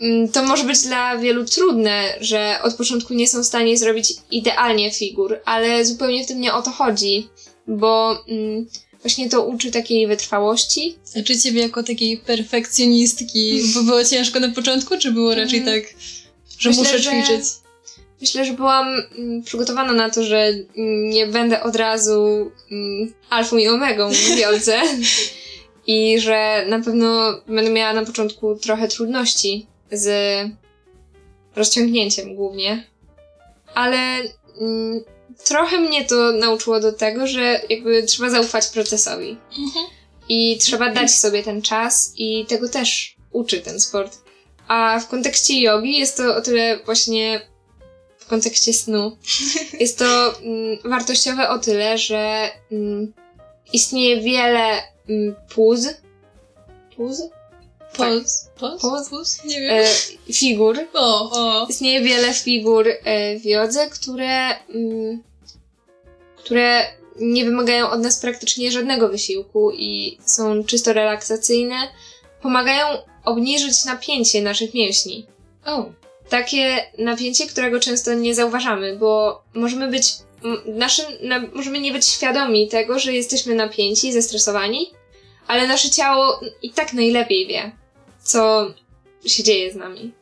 mm, 0.00 0.28
to 0.28 0.42
może 0.42 0.64
być 0.64 0.80
dla 0.82 1.18
wielu 1.18 1.44
trudne, 1.44 2.14
że 2.20 2.58
od 2.62 2.74
początku 2.74 3.14
nie 3.14 3.28
są 3.28 3.42
w 3.42 3.46
stanie 3.46 3.78
zrobić 3.78 4.12
idealnie 4.30 4.90
figur, 4.90 5.40
ale 5.44 5.84
zupełnie 5.84 6.24
w 6.24 6.28
tym 6.28 6.40
nie 6.40 6.54
o 6.54 6.62
to 6.62 6.70
chodzi, 6.70 7.28
bo 7.66 8.24
mm, 8.28 8.66
właśnie 9.02 9.28
to 9.28 9.44
uczy 9.46 9.70
takiej 9.70 10.06
wytrwałości. 10.06 10.96
A 11.20 11.22
czy 11.22 11.38
ciebie 11.38 11.60
jako 11.62 11.82
takiej 11.82 12.16
perfekcjonistki 12.18 13.62
bo 13.74 13.82
było 13.82 14.04
ciężko 14.04 14.40
na 14.40 14.48
początku, 14.48 14.98
czy 14.98 15.12
było 15.12 15.34
raczej 15.34 15.58
Mhm. 15.58 15.80
tak, 15.82 15.94
że 16.58 16.68
Myślę, 16.68 16.84
muszę 16.84 16.98
że- 16.98 17.10
ćwiczyć? 17.10 17.44
Myślę, 18.20 18.44
że 18.44 18.52
byłam 18.52 18.86
mm, 19.18 19.42
przygotowana 19.42 19.92
na 19.92 20.10
to, 20.10 20.24
że 20.24 20.38
mm, 20.76 21.10
nie 21.10 21.26
będę 21.26 21.62
od 21.62 21.76
razu 21.76 22.50
mm, 22.70 23.12
alfą 23.30 23.56
i 23.56 23.68
omegą 23.68 24.10
jodze 24.42 24.80
i 25.86 26.20
że 26.20 26.64
na 26.68 26.80
pewno 26.80 27.40
będę 27.48 27.70
miała 27.70 27.92
na 27.92 28.04
początku 28.04 28.54
trochę 28.54 28.88
trudności 28.88 29.66
z 29.92 30.10
rozciągnięciem 31.56 32.34
głównie. 32.34 32.86
Ale 33.74 33.96
mm, 34.60 35.00
trochę 35.44 35.80
mnie 35.80 36.04
to 36.04 36.32
nauczyło 36.32 36.80
do 36.80 36.92
tego, 36.92 37.26
że 37.26 37.60
jakby 37.68 38.02
trzeba 38.02 38.30
zaufać 38.30 38.66
procesowi 38.66 39.36
Mhm. 39.58 39.86
i 40.28 40.58
trzeba 40.58 40.90
dać 40.90 41.10
sobie 41.10 41.42
ten 41.42 41.62
czas 41.62 42.12
i 42.16 42.46
tego 42.46 42.68
też 42.68 43.16
uczy 43.32 43.60
ten 43.60 43.80
sport. 43.80 44.18
A 44.68 45.00
w 45.00 45.08
kontekście 45.08 45.60
jogi 45.60 45.98
jest 45.98 46.16
to 46.16 46.36
o 46.36 46.40
tyle 46.40 46.78
właśnie 46.84 47.40
w 48.18 48.26
kontekście 48.26 48.72
snu. 48.74 49.16
Jest 49.80 49.98
to 49.98 50.38
mm, 50.38 50.78
wartościowe 50.84 51.48
o 51.48 51.58
tyle, 51.58 51.98
że 51.98 52.50
mm, 52.72 53.12
istnieje 53.72 54.20
wiele 54.20 54.82
mm, 55.08 55.34
puz. 55.54 55.88
Puz? 56.96 57.22
Poz. 57.96 58.48
Poz? 58.58 58.82
Poz? 58.82 59.08
Poz? 59.08 59.44
Nie 59.44 59.60
wiem. 59.60 59.70
E, 59.70 59.84
figur. 60.32 60.78
O, 60.94 61.30
o. 61.30 61.66
Istnieje 61.68 62.00
wiele 62.00 62.34
figur 62.34 62.88
e, 62.88 63.38
w 63.38 63.44
jodze, 63.44 63.90
które, 63.90 64.56
mm, 64.68 65.22
które 66.36 66.86
nie 67.20 67.44
wymagają 67.44 67.90
od 67.90 68.00
nas 68.00 68.20
praktycznie 68.20 68.70
żadnego 68.70 69.08
wysiłku 69.08 69.72
i 69.72 70.18
są 70.24 70.64
czysto 70.64 70.92
relaksacyjne. 70.92 71.76
Pomagają 72.42 72.86
obniżyć 73.24 73.84
napięcie 73.84 74.42
naszych 74.42 74.74
mięśni. 74.74 75.26
O. 75.66 75.84
Takie 76.28 76.90
napięcie, 76.98 77.46
którego 77.46 77.80
często 77.80 78.14
nie 78.14 78.34
zauważamy, 78.34 78.96
bo 78.96 79.42
możemy 79.54 79.88
być, 79.88 80.14
naszym, 80.66 81.06
na, 81.22 81.40
możemy 81.54 81.80
nie 81.80 81.92
być 81.92 82.06
świadomi 82.06 82.68
tego, 82.68 82.98
że 82.98 83.12
jesteśmy 83.12 83.54
napięci, 83.54 84.12
zestresowani, 84.12 84.90
ale 85.46 85.66
nasze 85.66 85.90
ciało 85.90 86.40
i 86.62 86.70
tak 86.70 86.92
najlepiej 86.92 87.46
wie, 87.46 87.72
co 88.32 88.74
się 89.26 89.42
dzieje 89.42 89.72
z 89.72 89.76
nami. 89.76 90.12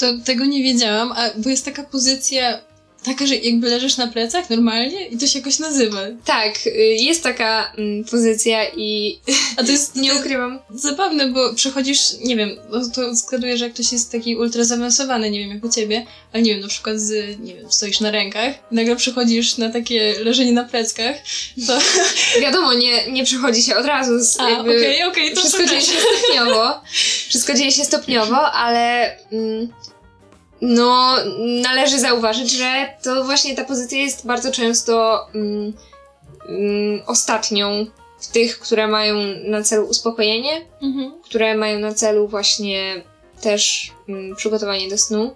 To 0.00 0.06
tego 0.24 0.44
nie 0.44 0.62
wiedziałam, 0.62 1.12
a 1.12 1.30
bo 1.36 1.50
jest 1.50 1.64
taka 1.64 1.82
pozycja, 1.84 2.60
taka, 3.04 3.26
że 3.26 3.36
jakby 3.36 3.70
leżysz 3.70 3.96
na 3.96 4.06
plecach 4.06 4.50
normalnie 4.50 5.06
i 5.06 5.18
to 5.18 5.26
się 5.26 5.38
jakoś 5.38 5.58
nazywa. 5.58 6.00
Tak, 6.24 6.66
y, 6.66 6.70
jest 6.98 7.22
taka 7.22 7.72
mm, 7.78 8.04
pozycja 8.04 8.68
i 8.76 9.18
A 9.56 9.64
to 9.64 9.72
jest 9.72 9.96
nie 10.04 10.14
ukrywam. 10.14 10.58
zabawne, 10.74 11.28
bo 11.28 11.54
przechodzisz, 11.54 12.00
nie 12.24 12.36
wiem, 12.36 12.50
no 12.70 12.88
to 12.94 13.14
zgaduję, 13.14 13.56
że 13.56 13.64
jak 13.64 13.74
ktoś 13.74 13.92
jest 13.92 14.12
taki 14.12 14.36
ultra 14.36 14.64
zaawansowany, 14.64 15.30
nie 15.30 15.40
wiem 15.40 15.50
jak 15.50 15.64
u 15.64 15.68
ciebie, 15.68 16.06
ale 16.32 16.42
nie 16.42 16.52
wiem, 16.52 16.60
na 16.60 16.68
przykład 16.68 17.00
z, 17.00 17.40
nie 17.40 17.54
wiem, 17.54 17.72
stoisz 17.72 18.00
na 18.00 18.10
rękach, 18.10 18.54
nagle 18.70 18.96
przechodzisz 18.96 19.58
na 19.58 19.70
takie 19.70 20.14
leżenie 20.24 20.52
na 20.52 20.64
pleckach, 20.64 21.16
to... 21.66 21.78
Wiadomo, 22.42 22.74
nie, 22.74 23.12
nie 23.12 23.24
przychodzi 23.24 23.62
się 23.62 23.76
od 23.76 23.86
razu. 23.86 24.24
Z, 24.24 24.40
A, 24.40 24.50
jakby, 24.50 24.76
okej, 24.76 25.02
okej, 25.02 25.34
to 25.34 25.40
Wszystko 25.40 25.66
dzieje 25.66 25.80
się 25.80 25.92
stopniowo. 25.92 26.80
Wszystko 27.28 27.54
dzieje 27.54 27.72
się 27.72 27.84
stopniowo, 27.84 28.52
ale 28.52 29.10
mm, 29.32 29.68
no, 30.60 31.16
należy 31.62 31.98
zauważyć, 32.00 32.50
że 32.50 32.88
to 33.02 33.24
właśnie 33.24 33.56
ta 33.56 33.64
pozycja 33.64 33.98
jest 33.98 34.26
bardzo 34.26 34.52
często 34.52 35.26
mm, 35.34 35.72
mm, 36.48 37.02
ostatnią 37.06 37.86
w 38.20 38.26
tych, 38.26 38.58
które 38.58 38.88
mają 38.88 39.16
na 39.46 39.62
celu 39.62 39.86
uspokojenie, 39.86 40.66
Mhm. 40.82 41.12
które 41.24 41.56
mają 41.56 41.78
na 41.78 41.94
celu 41.94 42.28
właśnie 42.28 43.02
też 43.40 43.92
mm, 44.08 44.36
przygotowanie 44.36 44.88
do 44.88 44.98
snu. 44.98 45.34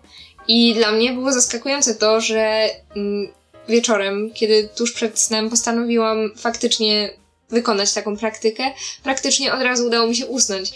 I 0.48 0.75
dla 0.75 0.92
mnie 0.92 1.12
było 1.12 1.32
zaskakujące 1.32 1.94
to, 1.94 2.20
że 2.20 2.68
mm, 2.96 3.28
wieczorem, 3.68 4.30
kiedy 4.34 4.68
tuż 4.76 4.92
przed 4.92 5.18
snem 5.18 5.50
postanowiłam 5.50 6.32
faktycznie 6.37 7.10
wykonać 7.50 7.92
taką 7.92 8.16
praktykę, 8.16 8.70
praktycznie 9.02 9.52
od 9.54 9.62
razu 9.62 9.87
udało 9.87 10.06
mi 10.06 10.16
się 10.16 10.26
usnąć. 10.26 10.72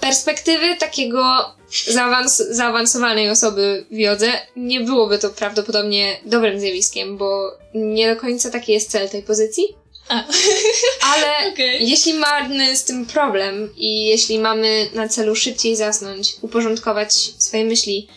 Perspektywy 0.00 0.76
takiego 0.76 1.54
zaawans- 1.70 2.44
zaawansowanej 2.50 3.30
osoby 3.30 3.86
w 3.90 3.96
jodze 3.98 4.32
nie 4.56 4.80
byłoby 4.80 5.18
to 5.18 5.30
prawdopodobnie 5.30 6.20
dobrym 6.26 6.60
zjawiskiem, 6.60 7.16
bo 7.16 7.58
nie 7.74 8.14
do 8.14 8.20
końca 8.20 8.50
taki 8.50 8.72
jest 8.72 8.90
cel 8.90 9.08
tej 9.08 9.22
pozycji. 9.22 9.64
A. 10.08 10.24
Ale 11.14 11.28
Okej. 11.52 11.88
jeśli 11.90 12.14
mamy 12.14 12.76
z 12.76 12.84
tym 12.84 13.06
problem 13.06 13.72
i 13.76 14.06
jeśli 14.06 14.38
mamy 14.38 14.90
na 14.94 15.08
celu 15.08 15.36
szybciej 15.36 15.76
zasnąć, 15.76 16.36
uporządkować 16.42 17.12
swoje 17.38 17.64
myśli, 17.64 18.08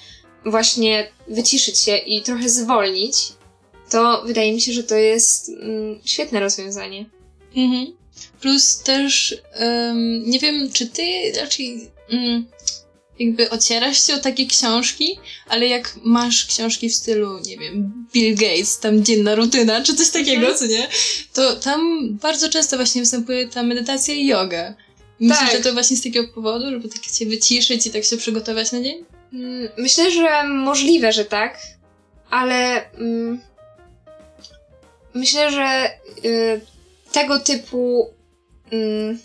właśnie 0.45 1.11
wyciszyć 1.27 1.79
się 1.79 1.97
i 1.97 2.21
trochę 2.21 2.49
zwolnić, 2.49 3.17
to 3.89 4.23
wydaje 4.25 4.53
mi 4.53 4.61
się, 4.61 4.73
że 4.73 4.83
to 4.83 4.95
jest 4.95 5.49
mm, 5.49 5.99
świetne 6.05 6.39
rozwiązanie. 6.39 7.05
Mhm. 7.55 7.97
Plus 8.41 8.77
też, 8.77 9.37
em, 9.53 10.29
nie 10.29 10.39
wiem, 10.39 10.71
czy 10.73 10.87
ty 10.87 11.03
raczej 11.41 11.89
mm, 12.11 12.45
jakby 13.19 13.49
ocierasz 13.49 14.07
się 14.07 14.13
o 14.15 14.17
takie 14.19 14.45
książki, 14.45 15.19
ale 15.47 15.67
jak 15.67 15.95
masz 16.03 16.45
książki 16.45 16.89
w 16.89 16.95
stylu, 16.95 17.39
nie 17.39 17.57
wiem, 17.57 18.05
Bill 18.13 18.35
Gates, 18.35 18.79
tam 18.79 19.03
dzienna 19.05 19.35
rutyna, 19.35 19.81
czy 19.83 19.95
coś 19.95 20.09
takiego, 20.09 20.47
Mhm. 20.47 20.57
co 20.57 20.65
nie? 20.65 20.87
To 21.33 21.55
tam 21.55 22.09
bardzo 22.21 22.49
często 22.49 22.75
właśnie 22.75 23.01
występuje 23.01 23.47
ta 23.47 23.63
medytacja 23.63 24.13
i 24.13 24.27
yoga. 24.27 24.73
Myślisz, 25.19 25.39
Tak. 25.49 25.57
że 25.57 25.63
to 25.63 25.73
właśnie 25.73 25.97
z 25.97 26.03
takiego 26.03 26.27
powodu, 26.33 26.69
żeby 26.71 26.89
tak 26.89 27.03
się 27.03 27.25
wyciszyć 27.25 27.87
i 27.87 27.91
tak 27.91 28.03
się 28.03 28.17
przygotować 28.17 28.71
na 28.71 28.81
dzień? 28.81 29.05
Mm, 29.33 29.69
Myślę, 29.77 30.11
że 30.11 30.43
możliwe, 30.47 31.11
że 31.13 31.25
tak, 31.25 31.59
ale 32.29 32.91
mm, 32.93 33.41
myślę, 35.13 35.51
że 35.51 35.89
y, 36.25 36.61
tego 37.11 37.39
typu 37.39 38.09
mm, 38.71 39.19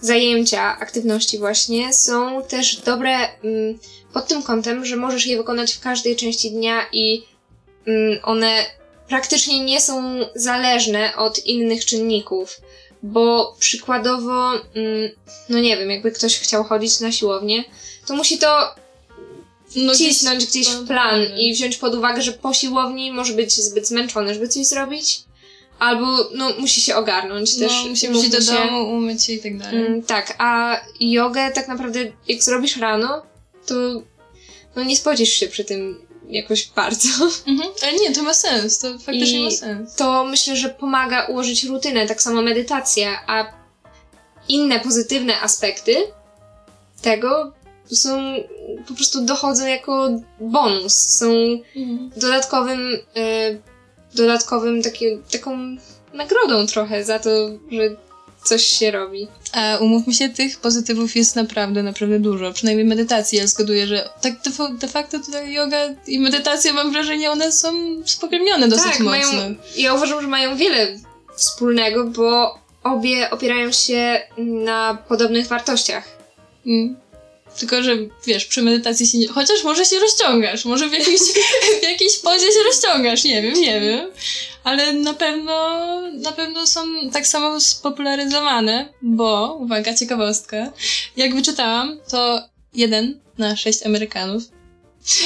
zajęcia, 0.00 0.78
aktywności 0.78 1.38
właśnie 1.38 1.94
są 1.94 2.42
też 2.42 2.76
dobre 2.76 3.16
mm, 3.44 3.78
pod 4.12 4.26
tym 4.26 4.42
kątem, 4.42 4.84
że 4.84 4.96
możesz 4.96 5.26
je 5.26 5.36
wykonać 5.36 5.72
w 5.72 5.80
każdej 5.80 6.16
części 6.16 6.50
dnia 6.50 6.86
i 6.92 7.22
mm, 7.86 8.18
one 8.22 8.66
praktycznie 9.08 9.64
nie 9.64 9.80
są 9.80 10.20
zależne 10.34 11.16
od 11.16 11.46
innych 11.46 11.84
czynników. 11.84 12.60
Bo 13.02 13.56
przykładowo, 13.58 14.52
mm, 14.54 15.10
no 15.48 15.58
nie 15.58 15.76
wiem, 15.76 15.90
jakby 15.90 16.12
ktoś 16.12 16.38
chciał 16.38 16.64
chodzić 16.64 17.00
na 17.00 17.12
siłownię, 17.12 17.64
to 18.06 18.14
musi 18.14 18.38
to 18.38 18.74
No, 19.76 19.94
wcisnąć 19.94 20.46
gdzieś 20.46 20.68
w 20.68 20.86
plan 20.86 21.20
i 21.38 21.54
wziąć 21.54 21.76
pod 21.76 21.94
uwagę, 21.94 22.22
że 22.22 22.32
po 22.32 22.54
siłowni 22.54 23.12
może 23.12 23.32
być 23.32 23.54
zbyt 23.54 23.88
zmęczony, 23.88 24.34
żeby 24.34 24.48
coś 24.48 24.66
zrobić, 24.66 25.20
albo 25.78 26.06
no 26.34 26.50
musi 26.58 26.80
się 26.80 26.96
ogarnąć 26.96 27.56
też. 27.58 27.72
no, 27.84 27.90
musi 28.12 28.30
do 28.30 28.40
się. 28.40 28.52
domu, 28.52 28.90
umyć 28.90 29.24
się 29.24 29.32
i 29.32 29.42
tak 29.42 29.58
dalej. 29.58 29.86
Mm, 29.86 30.02
tak, 30.02 30.34
a 30.38 30.80
jogę 31.00 31.50
tak 31.52 31.68
naprawdę 31.68 32.00
jak 32.28 32.42
zrobisz 32.42 32.76
rano, 32.76 33.22
to 33.66 33.74
no 34.76 34.84
nie 34.84 34.96
spodzisz 34.96 35.32
się 35.32 35.48
przy 35.48 35.64
tym 35.64 36.00
jakoś 36.28 36.66
bardzo. 36.66 37.08
Mhm. 37.46 37.70
Ale 37.82 37.92
nie, 37.92 38.12
to 38.14 38.22
ma 38.22 38.34
sens, 38.34 38.78
to 38.78 38.98
faktycznie 38.98 39.40
I- 39.40 39.44
ma 39.44 39.50
sens. 39.50 39.94
To 39.94 40.24
myślę, 40.24 40.56
że 40.56 40.68
pomaga 40.68 41.26
ułożyć 41.26 41.64
rutynę, 41.64 42.06
tak 42.06 42.22
samo 42.22 42.42
medytacja, 42.42 43.20
a 43.26 43.52
inne 44.48 44.80
pozytywne 44.80 45.40
aspekty 45.40 45.96
tego 47.02 47.52
są 47.92 48.34
po 48.88 48.94
prostu 48.94 49.24
dochodzą 49.24 49.66
jako 49.66 50.08
bonus, 50.40 50.94
są 50.94 51.26
Mhm. 51.76 52.10
dodatkowym, 52.16 52.98
e, 53.16 53.58
dodatkowym 54.14 54.82
takie, 54.82 55.18
taką 55.32 55.76
nagrodą 56.14 56.66
trochę 56.66 57.04
za 57.04 57.18
to, 57.18 57.30
że 57.70 57.96
coś 58.44 58.62
się 58.66 58.90
robi. 58.90 59.28
A 59.52 59.78
umówmy 59.80 60.14
się, 60.14 60.28
tych 60.28 60.58
pozytywów 60.58 61.16
jest 61.16 61.36
naprawdę, 61.36 61.82
naprawdę 61.82 62.20
dużo. 62.20 62.52
Przynajmniej 62.52 62.86
medytacji. 62.86 63.38
Ja 63.38 63.46
zgaduję, 63.46 63.86
że 63.86 64.08
tak 64.20 64.34
de 64.78 64.88
facto 64.88 65.18
tutaj 65.18 65.52
yoga 65.52 65.78
i 66.06 66.20
medytacja, 66.20 66.72
mam 66.72 66.92
wrażenie, 66.92 67.30
one 67.30 67.52
są 67.52 67.72
spokrewnione 68.04 68.68
dosyć 68.68 68.92
tak, 68.92 69.00
mocno. 69.00 69.10
mają, 69.10 69.54
ja 69.76 69.94
uważam, 69.94 70.22
że 70.22 70.28
mają 70.28 70.56
wiele 70.56 70.98
wspólnego, 71.36 72.04
bo 72.04 72.58
obie 72.82 73.30
opierają 73.30 73.72
się 73.72 74.20
na 74.38 74.98
podobnych 75.08 75.46
wartościach. 75.46 76.04
Mm. 76.66 76.96
Tylko, 77.58 77.82
że 77.82 77.96
wiesz, 78.26 78.44
przy 78.44 78.62
medytacji 78.62 79.06
się 79.06 79.18
nie... 79.18 79.28
Chociaż 79.28 79.64
może 79.64 79.84
się 79.84 79.98
rozciągasz, 79.98 80.64
może 80.64 80.88
w 80.88 80.92
jakiejś, 80.92 81.20
w 81.80 81.82
jakiejś 81.82 82.18
pozie 82.18 82.46
się 82.46 82.62
rozciągasz, 82.66 83.24
nie 83.24 83.42
wiem, 83.42 83.60
nie 83.60 83.80
wiem. 83.80 84.10
Ale 84.64 84.92
na 84.92 85.14
pewno, 85.14 86.00
na 86.12 86.32
pewno 86.32 86.66
są 86.66 86.80
tak 87.12 87.26
samo 87.26 87.60
spopularyzowane, 87.60 88.88
bo, 89.02 89.58
uwaga, 89.60 89.94
ciekawostka, 89.94 90.72
jak 91.16 91.34
wyczytałam, 91.34 92.00
to 92.10 92.48
jeden 92.74 93.20
na 93.38 93.56
sześć 93.56 93.82
Amerykanów 93.86 94.42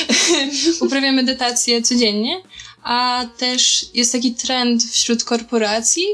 uprawia 0.81 1.13
medytację 1.13 1.83
codziennie, 1.83 2.43
a 2.83 3.27
też 3.39 3.87
jest 3.95 4.13
taki 4.13 4.35
trend 4.35 4.83
wśród 4.83 5.25
korporacji, 5.25 6.07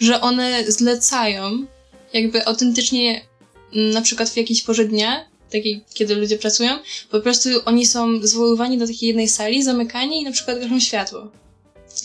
że 0.00 0.20
one 0.20 0.72
zlecają 0.72 1.66
jakby 2.12 2.46
autentycznie 2.46 3.24
na 3.72 4.02
przykład 4.02 4.30
w 4.30 4.36
jakiejś 4.36 4.62
porze 4.62 4.84
dnia, 4.84 5.24
takiej, 5.50 5.84
kiedy 5.94 6.14
ludzie 6.14 6.38
pracują, 6.38 6.78
po 7.10 7.20
prostu 7.20 7.48
oni 7.64 7.86
są 7.86 8.26
zwoływani 8.26 8.78
do 8.78 8.86
takiej 8.86 9.06
jednej 9.06 9.28
sali, 9.28 9.62
zamykani 9.62 10.20
i 10.20 10.24
na 10.24 10.32
przykład 10.32 10.60
gaszą 10.60 10.80
światło. 10.80 11.30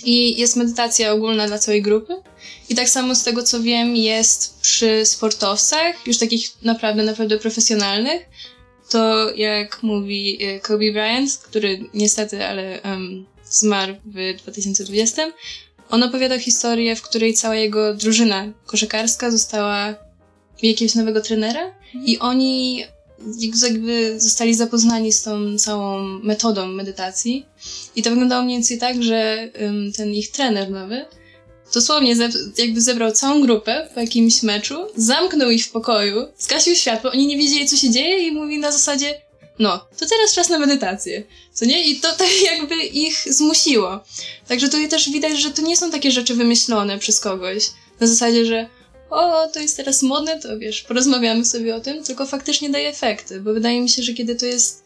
I 0.04 0.40
jest 0.40 0.56
medytacja 0.56 1.12
ogólna 1.12 1.48
dla 1.48 1.58
całej 1.58 1.82
grupy. 1.82 2.14
I 2.70 2.76
tak 2.76 2.90
samo 2.90 3.16
z 3.16 3.24
tego 3.24 3.44
co 3.44 3.62
wiem 3.62 3.96
jest 3.96 4.62
przy 4.62 5.06
sportowcach, 5.06 6.08
już 6.08 6.18
takich 6.18 6.50
naprawdę, 6.62 7.04
naprawdę 7.04 7.40
profesjonalnych. 7.40 8.22
To 8.90 9.32
jak 9.36 9.84
mówi 9.84 10.44
e, 10.44 10.60
Kobe 10.60 10.92
Bryant, 10.92 11.38
który 11.38 11.90
niestety, 11.94 12.46
ale 12.46 12.82
em, 12.82 13.26
zmarł 13.46 13.96
w 14.06 14.42
2020, 14.42 15.32
on 15.90 16.04
opowiadał 16.04 16.40
historię, 16.40 16.96
w 16.96 17.02
której 17.02 17.34
cała 17.34 17.56
jego 17.56 17.94
drużyna 17.94 18.46
koszykarska 18.66 19.32
została 19.32 19.96
jakiegoś 20.62 20.96
nowego 20.96 21.22
trenera 21.22 21.72
i 22.06 22.20
oni 22.20 22.84
jakby 23.62 24.22
zostali 24.22 24.54
zapoznani 24.54 25.12
z 25.12 25.24
tą 25.24 25.58
całą 25.58 26.04
metodą 26.04 26.68
medytacji. 26.68 27.46
I 27.96 28.04
to 28.04 28.10
wyglądało 28.10 28.44
mniej 28.44 28.58
więcej 28.58 28.78
tak, 28.78 29.04
że 29.04 29.50
ten 29.98 30.14
ich 30.14 30.32
trener 30.32 30.72
nowy 30.72 31.06
dosłownie 31.74 32.16
ze, 32.16 32.30
jakby 32.58 32.82
zebrał 32.82 33.12
całą 33.12 33.42
grupę 33.42 33.90
po 33.94 34.00
jakimś 34.00 34.44
meczu, 34.44 34.76
zamknął 34.96 35.50
ich 35.50 35.66
w 35.66 35.72
pokoju, 35.72 36.28
zgasił 36.38 36.76
światło, 36.76 37.12
oni 37.12 37.28
nie 37.28 37.38
wiedzieli 37.38 37.68
co 37.68 37.78
się 37.78 37.90
dzieje 37.90 38.28
i 38.28 38.32
mówi 38.32 38.60
na 38.60 38.72
zasadzie 38.72 39.22
no, 39.60 39.88
to 40.00 40.06
teraz 40.06 40.34
czas 40.34 40.50
na 40.50 40.60
medytację, 40.60 41.24
co 41.54 41.66
nie? 41.66 41.90
I 41.90 42.00
to 42.00 42.12
tak 42.24 42.42
jakby 42.52 42.76
ich 42.84 43.34
zmusiło. 43.34 44.00
Także 44.48 44.70
tutaj 44.70 44.90
też 44.90 45.10
widać, 45.10 45.42
że 45.42 45.52
to 45.52 45.62
nie 45.62 45.78
są 45.78 45.92
takie 45.92 46.12
rzeczy 46.12 46.36
wymyślone 46.36 47.00
przez 47.00 47.20
kogoś. 47.20 47.70
Na 48.00 48.08
zasadzie, 48.08 48.46
że 48.46 48.70
o, 49.14 49.48
to 49.48 49.60
jest 49.60 49.78
teraz 49.78 50.04
modne, 50.04 50.40
to 50.40 50.60
wiesz, 50.60 50.82
porozmawiamy 50.82 51.46
sobie 51.46 51.76
o 51.76 51.80
tym, 51.80 52.04
tylko 52.04 52.26
faktycznie 52.26 52.70
daje 52.70 52.90
efekty, 52.90 53.42
bo 53.42 53.54
wydaje 53.54 53.82
mi 53.82 53.90
się, 53.90 54.04
że 54.04 54.14
kiedy 54.14 54.36
to 54.36 54.46
jest 54.46 54.84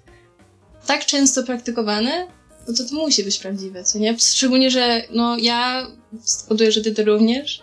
tak 0.85 1.05
często 1.05 1.43
praktykowane, 1.43 2.27
no 2.67 2.73
to 2.73 2.83
to 2.83 2.95
musi 2.95 3.23
być 3.23 3.37
prawdziwe, 3.37 3.83
co 3.83 3.99
nie? 3.99 4.19
Szczególnie, 4.19 4.71
że 4.71 5.03
no 5.09 5.37
ja, 5.37 5.87
spoduję, 6.23 6.71
że 6.71 6.81
ty 6.81 6.91
to 6.91 7.03
również, 7.03 7.61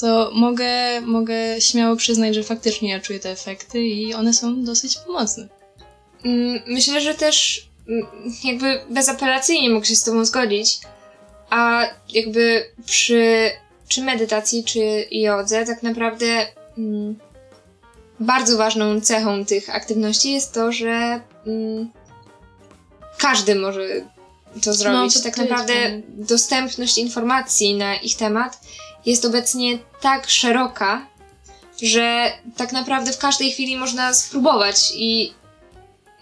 to 0.00 0.30
mogę, 0.34 1.00
mogę 1.00 1.60
śmiało 1.60 1.96
przyznać, 1.96 2.34
że 2.34 2.42
faktycznie 2.42 2.90
ja 2.90 3.00
czuję 3.00 3.20
te 3.20 3.30
efekty 3.30 3.80
i 3.80 4.14
one 4.14 4.34
są 4.34 4.64
dosyć 4.64 4.98
pomocne. 5.06 5.48
Mm, 6.24 6.62
myślę, 6.66 7.00
że 7.00 7.14
też 7.14 7.68
mm, 7.88 8.06
jakby 8.44 8.80
bezapelacyjnie 8.90 9.70
mogę 9.70 9.86
się 9.86 9.96
z 9.96 10.04
tobą 10.04 10.24
zgodzić, 10.24 10.78
a 11.50 11.86
jakby 12.08 12.64
przy 12.86 13.50
czy 13.90 14.02
medytacji, 14.02 14.64
czy 14.64 15.06
jodze, 15.10 15.66
tak 15.66 15.82
naprawdę 15.82 16.46
mm, 16.78 17.18
bardzo 18.20 18.56
ważną 18.56 19.00
cechą 19.00 19.44
tych 19.44 19.70
aktywności 19.70 20.32
jest 20.32 20.54
to, 20.54 20.72
że 20.72 21.20
mm, 21.46 21.90
każdy 23.18 23.54
może 23.54 23.86
to 24.64 24.72
zrobić. 24.72 25.14
No, 25.16 25.22
tak 25.22 25.36
naprawdę 25.36 25.72
dostępność 26.08 26.98
informacji 26.98 27.74
na 27.74 27.94
ich 27.94 28.16
temat 28.16 28.60
jest 29.06 29.24
obecnie 29.24 29.78
tak 30.00 30.30
szeroka, 30.30 31.06
że 31.82 32.32
tak 32.56 32.72
naprawdę 32.72 33.12
w 33.12 33.18
każdej 33.18 33.52
chwili 33.52 33.76
można 33.76 34.14
spróbować 34.14 34.92
i 34.94 35.32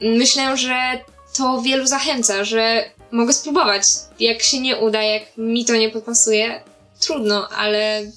myślę, 0.01 0.57
że 0.57 1.01
to 1.37 1.63
wielu 1.63 1.87
zachęca, 1.87 2.45
że 2.45 2.91
mogę 3.11 3.33
spróbować. 3.33 3.83
Jak 4.21 4.43
się 4.43 4.61
nie 4.61 4.77
uda, 4.77 5.03
jak 5.03 5.23
mi 5.37 5.65
to 5.65 5.77
nie 5.77 5.91
popasuje, 5.91 6.61
trudno, 7.01 7.49
ale 7.49 8.13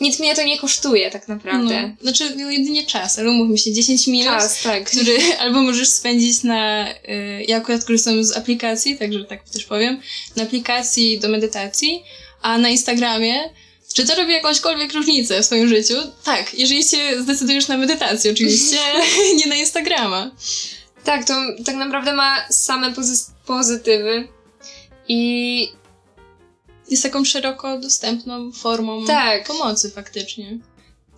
nic 0.00 0.18
mnie 0.18 0.34
to 0.34 0.44
nie 0.44 0.58
kosztuje 0.58 1.10
tak 1.10 1.28
naprawdę. 1.28 1.82
No, 1.82 1.94
znaczy 2.02 2.36
no, 2.36 2.50
jedynie 2.50 2.86
czas, 2.86 3.18
ale 3.18 3.30
umówmy 3.30 3.58
się, 3.58 3.72
10 3.72 4.06
minut, 4.06 4.26
czas, 4.26 4.62
tak. 4.62 4.84
który 4.84 5.18
albo 5.40 5.62
możesz 5.62 5.88
spędzić 5.88 6.42
na, 6.42 6.90
y, 6.90 6.94
ja 7.48 7.56
akurat 7.56 7.84
korzystam 7.84 8.24
z 8.24 8.36
aplikacji, 8.36 8.98
także 8.98 9.24
tak 9.24 9.48
też 9.48 9.64
powiem, 9.64 10.00
na 10.36 10.42
aplikacji 10.42 11.18
do 11.18 11.28
medytacji, 11.28 12.02
a 12.42 12.58
na 12.58 12.68
Instagramie 12.68 13.50
czy 13.94 14.06
to 14.06 14.14
robi 14.14 14.32
jakąśkolwiek 14.32 14.92
różnicę 14.92 15.42
w 15.42 15.46
swoim 15.46 15.68
życiu? 15.68 15.94
Tak, 16.24 16.54
jeżeli 16.54 16.84
się 16.84 17.22
zdecydujesz 17.22 17.68
na 17.68 17.76
medytację, 17.76 18.32
oczywiście, 18.32 18.76
nie 19.38 19.46
na 19.46 19.54
Instagrama. 19.54 20.30
Tak, 21.04 21.24
to 21.24 21.34
tak 21.64 21.76
naprawdę 21.76 22.12
ma 22.12 22.48
same 22.50 22.92
pozy- 22.92 23.30
pozytywy 23.46 24.28
i 25.08 25.72
jest 26.90 27.02
taką 27.02 27.24
szeroko 27.24 27.78
dostępną 27.78 28.52
formą 28.52 29.06
tak. 29.06 29.46
pomocy 29.46 29.90
faktycznie. 29.90 30.58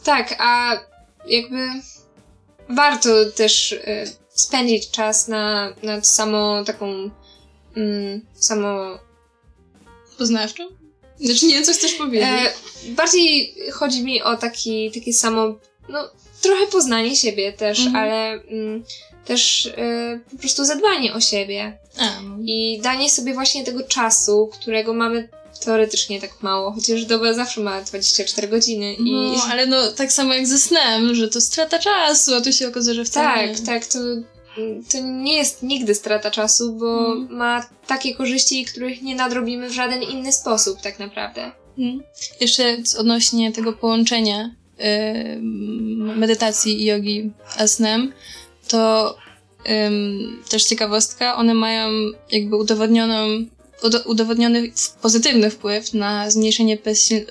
Tak, 0.04 0.36
a 0.38 0.80
jakby 1.26 1.68
warto 2.68 3.30
też 3.30 3.72
y, 3.72 4.12
spędzić 4.28 4.90
czas 4.90 5.28
na, 5.28 5.74
na 5.82 6.02
samą 6.02 6.64
taką 6.64 7.10
mm, 7.76 8.20
samo... 8.34 8.98
Poznawczą? 10.18 10.68
Znaczy 11.20 11.46
nie 11.46 11.54
wiem, 11.54 11.64
co 11.64 11.72
chcesz 11.72 11.94
powiedzieć. 11.94 12.28
E, 12.28 12.52
bardziej 12.88 13.54
chodzi 13.72 14.04
mi 14.04 14.22
o 14.22 14.36
taki, 14.36 14.90
takie 14.90 15.12
samo, 15.12 15.54
no 15.88 16.10
trochę 16.42 16.66
poznanie 16.66 17.16
siebie 17.16 17.52
też, 17.52 17.78
mhm. 17.78 17.96
ale 17.96 18.32
mm, 18.32 18.84
też 19.24 19.66
y, 19.66 20.20
po 20.30 20.36
prostu 20.38 20.64
zadbanie 20.64 21.14
o 21.14 21.20
siebie. 21.20 21.78
A. 21.98 22.20
No. 22.22 22.36
I 22.44 22.80
danie 22.82 23.10
sobie 23.10 23.34
właśnie 23.34 23.64
tego 23.64 23.82
czasu, 23.82 24.50
którego 24.52 24.94
mamy 24.94 25.28
teoretycznie 25.60 26.20
tak 26.20 26.42
mało, 26.42 26.72
chociaż 26.72 27.04
doba 27.04 27.34
zawsze 27.34 27.60
ma 27.60 27.82
24 27.82 28.48
godziny. 28.48 28.94
I... 28.94 29.12
No, 29.12 29.44
ale 29.50 29.66
no 29.66 29.92
tak 29.92 30.12
samo 30.12 30.34
jak 30.34 30.46
ze 30.46 30.58
snem, 30.58 31.14
że 31.14 31.28
to 31.28 31.40
strata 31.40 31.78
czasu, 31.78 32.34
a 32.34 32.40
tu 32.40 32.52
się 32.52 32.68
okazuje, 32.68 32.94
że 32.94 33.04
wcale 33.04 33.48
Tak, 33.48 33.60
nie. 33.60 33.66
tak, 33.66 33.86
to, 33.86 33.98
to 34.92 34.98
nie 35.02 35.36
jest 35.36 35.62
nigdy 35.62 35.94
strata 35.94 36.30
czasu, 36.30 36.72
bo 36.72 36.96
hmm. 36.96 37.36
ma 37.36 37.66
takie 37.86 38.14
korzyści, 38.14 38.64
których 38.64 39.02
nie 39.02 39.14
nadrobimy 39.14 39.68
w 39.68 39.72
żaden 39.72 40.02
inny 40.02 40.32
sposób 40.32 40.80
tak 40.80 40.98
naprawdę. 40.98 41.52
Hmm. 41.76 42.02
Jeszcze 42.40 42.76
odnośnie 42.98 43.52
tego 43.52 43.72
połączenia 43.72 44.54
yy, 44.78 44.84
medytacji 46.16 46.82
i 46.82 46.84
jogi 46.84 47.30
a 47.58 47.66
snem, 47.66 48.12
to 48.68 49.14
yy, 49.66 49.72
też 50.48 50.64
ciekawostka, 50.64 51.36
one 51.36 51.54
mają 51.54 51.90
jakby 52.30 52.56
udowodnioną 52.56 53.46
udowodniony 54.04 54.72
pozytywny 55.02 55.50
wpływ 55.50 55.94
na 55.94 56.30
zmniejszenie 56.30 56.76
bezsil 56.76 57.26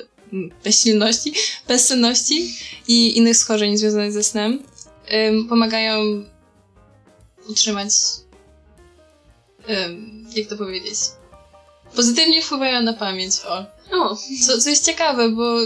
bezsilności, 0.64 1.34
bezsenności 1.68 2.56
i 2.88 3.18
innych 3.18 3.38
schorzeń 3.38 3.78
związanych 3.78 4.12
ze 4.12 4.24
snem. 4.24 4.64
Um, 5.14 5.48
pomagają 5.48 6.24
utrzymać, 7.48 7.92
um, 9.70 10.26
jak 10.36 10.48
to 10.48 10.58
powiedzieć, 10.58 10.96
pozytywnie 11.96 12.42
wpływają 12.42 12.82
na 12.82 12.94
pamięć, 12.94 13.34
o. 13.46 13.66
o. 13.92 14.18
Co, 14.46 14.62
co 14.62 14.70
jest 14.70 14.86
ciekawe, 14.86 15.30
bo 15.30 15.58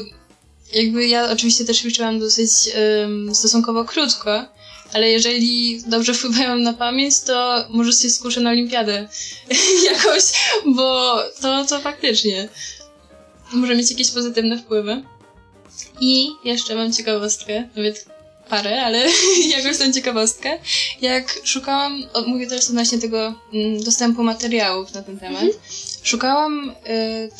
jakby 0.73 1.07
ja 1.07 1.31
oczywiście 1.31 1.65
też 1.65 1.77
ćwiczyłam 1.77 2.19
dosyć 2.19 2.51
um, 3.01 3.35
stosunkowo 3.35 3.85
krótko, 3.85 4.45
ale 4.93 5.09
jeżeli 5.09 5.81
dobrze 5.87 6.13
wpływają 6.13 6.55
na 6.55 6.73
pamięć, 6.73 7.21
to 7.21 7.65
może 7.69 7.93
się 7.93 8.09
skuszę 8.09 8.41
na 8.41 8.49
olimpiadę 8.49 9.07
jakoś, 9.91 10.23
bo 10.65 11.17
to, 11.41 11.65
to 11.65 11.79
faktycznie 11.79 12.49
może 13.53 13.75
mieć 13.75 13.91
jakieś 13.91 14.11
pozytywne 14.11 14.57
wpływy. 14.57 15.03
I 15.99 16.29
jeszcze 16.43 16.75
mam 16.75 16.93
ciekawostkę, 16.93 17.69
nawet 17.75 18.05
parę, 18.49 18.81
ale 18.81 19.05
jakąś 19.57 19.77
tą 19.77 19.93
ciekawostkę. 19.93 20.59
Jak 21.01 21.39
szukałam, 21.43 22.03
o, 22.13 22.21
mówię 22.21 22.47
teraz 22.47 22.69
odnośnie 22.69 22.99
tego 22.99 23.33
mm, 23.53 23.83
dostępu 23.83 24.23
materiałów 24.23 24.93
na 24.93 25.03
ten 25.03 25.19
temat, 25.19 25.43
mhm. 25.43 25.59
szukałam 26.03 26.69
y, 26.69 26.73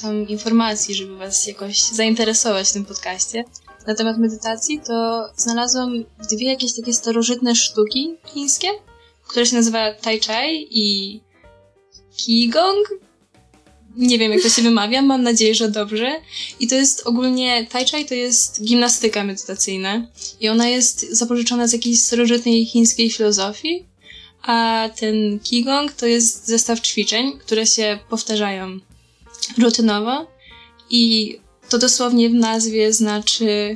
tam 0.02 0.28
informacji, 0.28 0.96
żeby 0.96 1.18
was 1.18 1.48
jakoś 1.48 1.82
zainteresować 1.82 2.70
w 2.70 2.74
tym 2.74 2.86
podcaście 2.86 3.46
na 3.88 3.96
temat 3.96 4.18
medytacji, 4.18 4.82
to 4.88 5.26
znalazłam 5.38 6.06
dwie 6.32 6.48
jakieś 6.48 6.76
takie 6.76 6.94
starożytne 6.94 7.56
sztuki 7.56 8.16
chińskie, 8.26 8.68
które 9.28 9.46
się 9.46 9.56
nazywa 9.56 9.94
Tai 9.94 10.20
Chai 10.20 10.68
i 10.72 11.20
Qigong. 12.18 12.90
Nie 13.96 14.20
wiem, 14.20 14.32
jak 14.32 14.42
to 14.42 14.50
się 14.50 14.62
wymawia, 14.72 15.02
mam 15.02 15.24
nadzieję, 15.24 15.56
że 15.56 15.70
dobrze. 15.70 16.12
I 16.60 16.68
to 16.68 16.76
jest 16.76 17.08
ogólnie, 17.08 17.68
Tai 17.72 17.86
Chai 17.86 18.06
to 18.06 18.14
jest 18.14 18.64
gimnastyka 18.64 19.24
medytacyjna 19.24 20.08
i 20.40 20.50
ona 20.50 20.68
jest 20.68 21.12
zapożyczona 21.12 21.68
z 21.68 21.74
jakiejś 21.74 22.00
starożytnej 22.00 22.66
chińskiej 22.66 23.10
filozofii, 23.10 23.86
a 24.42 24.90
ten 25.00 25.40
Qigong 25.40 25.92
to 25.92 26.06
jest 26.06 26.48
zestaw 26.48 26.82
ćwiczeń, 26.82 27.40
które 27.40 27.66
się 27.66 28.00
powtarzają 28.10 28.80
rutynowo 29.58 30.28
i 30.90 31.43
to 31.74 31.78
dosłownie 31.78 32.30
w 32.30 32.34
nazwie 32.34 32.94
znaczy 32.94 33.76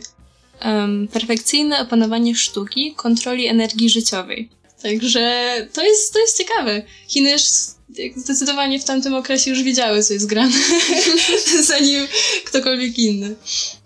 um, 0.66 1.08
perfekcyjne 1.08 1.82
opanowanie 1.82 2.36
sztuki 2.36 2.94
kontroli 2.96 3.48
energii 3.48 3.90
życiowej. 3.90 4.50
Także 4.82 5.56
to 5.74 5.84
jest, 5.84 6.14
to 6.14 6.20
jest 6.20 6.38
ciekawe. 6.38 6.82
Chiny 7.08 7.36
zdecydowanie 8.16 8.80
w 8.80 8.84
tamtym 8.84 9.14
okresie 9.14 9.50
już 9.50 9.64
wiedziały, 9.64 10.04
co 10.04 10.14
jest 10.14 10.26
grane, 10.26 10.58
zanim 11.62 12.08
ktokolwiek 12.46 13.00
inny. 13.00 13.36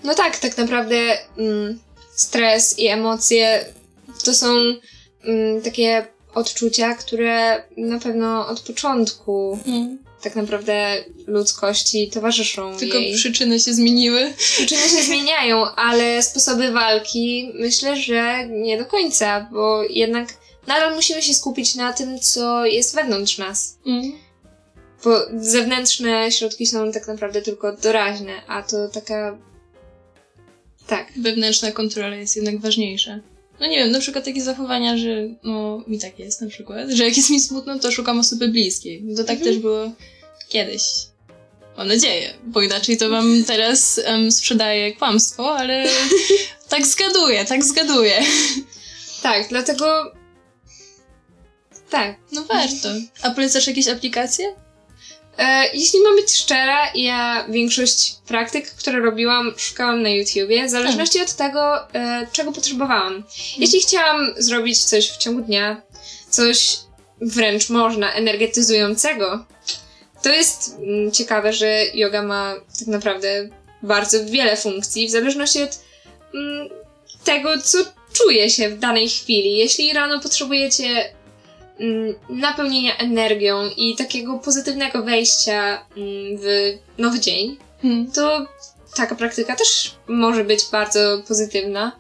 No 0.04 0.16
tak, 0.16 0.40
tak 0.40 0.58
naprawdę 0.58 1.18
mm, 1.38 1.80
stres 2.16 2.80
i 2.80 2.88
emocje 2.88 3.66
to 4.24 4.34
są 4.34 4.56
mm, 5.24 5.62
takie 5.62 6.08
odczucia, 6.34 6.96
które 6.96 7.64
na 7.78 8.00
pewno 8.00 8.48
od 8.48 8.62
początku 8.62 9.60
mm 9.66 10.11
tak 10.22 10.36
naprawdę 10.36 11.04
ludzkości 11.28 12.10
towarzyszą 12.10 12.78
Tylko 12.78 12.98
jej. 12.98 13.16
przyczyny 13.16 13.60
się 13.60 13.74
zmieniły. 13.74 14.34
Przyczyny 14.38 14.82
się 14.82 15.04
zmieniają, 15.04 15.66
ale 15.66 16.24
sposoby 16.24 16.72
walki 16.72 17.52
myślę, 17.56 17.98
że 17.98 18.48
nie 18.48 18.78
do 18.78 18.86
końca, 18.86 19.50
bo 19.52 19.84
jednak 19.84 20.28
nadal 20.68 20.96
musimy 20.96 21.22
się 21.22 21.34
skupić 21.34 21.76
na 21.76 21.94
tym, 21.94 22.20
co 22.20 22.66
jest 22.66 22.96
wewnątrz 22.96 23.38
nas. 23.38 23.78
Mm. 23.86 24.12
Bo 25.04 25.18
zewnętrzne 25.38 26.32
środki 26.32 26.66
są 26.66 26.92
tak 26.92 27.08
naprawdę 27.08 27.42
tylko 27.42 27.78
doraźne, 27.78 28.42
a 28.48 28.64
to 28.64 28.88
taka... 28.90 29.38
Tak. 30.88 31.08
Wewnętrzna 31.18 31.72
kontrola 31.72 32.16
jest 32.16 32.36
jednak 32.36 32.60
ważniejsza. 32.60 33.20
No 33.62 33.68
nie 33.68 33.78
wiem, 33.78 33.92
na 33.92 34.00
przykład 34.00 34.26
takie 34.26 34.42
zachowania, 34.44 34.98
że 34.98 35.28
no 35.44 35.84
mi 35.88 36.00
tak 36.00 36.20
jest 36.20 36.42
na 36.42 36.48
przykład, 36.48 36.90
że 36.90 37.06
jak 37.06 37.18
jest 37.18 37.30
mi 37.30 37.40
smutno, 37.40 37.80
to 37.80 37.92
szukam 37.92 38.20
osoby 38.20 38.48
bliskiej. 38.48 39.04
To 39.18 39.24
tak 39.24 39.38
Mhm. 39.38 39.54
też 39.54 39.62
było 39.62 39.92
kiedyś. 40.50 40.84
Mam 41.78 41.88
nadzieję, 41.88 42.34
bo 42.44 42.62
inaczej 42.62 42.98
to 42.98 43.10
wam 43.10 43.44
teraz 43.48 44.02
em, 44.04 44.32
sprzedaję 44.32 44.94
kłamstwo, 44.96 45.56
ale 45.58 45.86
tak 46.70 46.86
zgaduję, 46.88 47.46
tak 47.46 47.64
zgaduję. 47.64 48.24
Tak, 49.22 49.50
dlatego. 49.50 50.12
Tak. 51.90 52.16
No 52.32 52.44
warto. 52.44 52.90
A 53.22 53.32
polecasz 53.32 53.68
jakieś 53.68 53.88
aplikacje? 53.88 54.56
E, 55.38 55.70
jeśli 55.74 56.00
mam 56.00 56.16
być 56.16 56.32
szczera, 56.32 56.92
ja 56.96 57.46
większość 57.50 58.16
praktyk, 58.28 58.72
które 58.72 59.00
robiłam, 59.00 59.54
szukałam 59.58 60.02
na 60.02 60.10
YouTubie, 60.10 60.68
w 60.68 60.70
zależności 60.70 61.22
od 61.22 61.34
tego, 61.34 61.94
e, 61.94 62.28
czego 62.32 62.52
potrzebowałam. 62.52 63.24
Jeśli 63.58 63.80
chciałam 63.80 64.34
zrobić 64.38 64.84
coś 64.84 65.12
w 65.12 65.18
ciągu 65.18 65.42
dnia, 65.42 65.82
coś 66.30 66.78
wręcz 67.22 67.70
można 67.70 68.14
energetyzującego, 68.14 69.46
to 70.24 70.30
jest 70.30 70.76
mm, 70.80 71.12
ciekawe, 71.12 71.54
że 71.54 71.86
yoga 71.94 72.24
ma 72.24 72.56
tak 72.80 72.88
naprawdę 72.88 73.50
bardzo 73.84 74.26
wiele 74.26 74.58
funkcji, 74.58 75.08
w 75.08 75.12
zależności 75.12 75.64
od 75.64 75.80
mm, 76.34 76.70
tego, 77.24 77.50
co 77.62 77.78
czuje 78.14 78.50
się 78.50 78.70
w 78.70 78.80
danej 78.80 79.10
chwili. 79.10 79.58
Jeśli 79.58 79.94
rano 79.94 80.20
potrzebujecie 80.20 81.14
napełnienia 82.30 82.98
energią 82.98 83.70
i 83.78 83.96
takiego 83.96 84.40
pozytywnego 84.40 85.04
wejścia 85.04 85.86
mm, 85.98 86.38
w 86.38 86.78
nowy 86.98 87.20
dzień, 87.20 87.58
Hmm. 87.82 88.12
to 88.12 88.46
taka 88.96 89.16
praktyka 89.16 89.56
też 89.56 89.96
może 90.08 90.44
być 90.44 90.66
bardzo 90.72 91.22
pozytywna. 91.28 91.92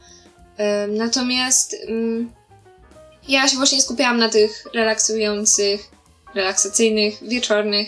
Natomiast 0.87 1.75
mm, 1.87 2.31
ja 3.27 3.47
się 3.47 3.57
właśnie 3.57 3.81
skupiałam 3.81 4.17
na 4.17 4.29
tych 4.29 4.63
relaksujących, 4.73 5.89
relaksacyjnych, 6.35 7.17
wieczornych. 7.21 7.87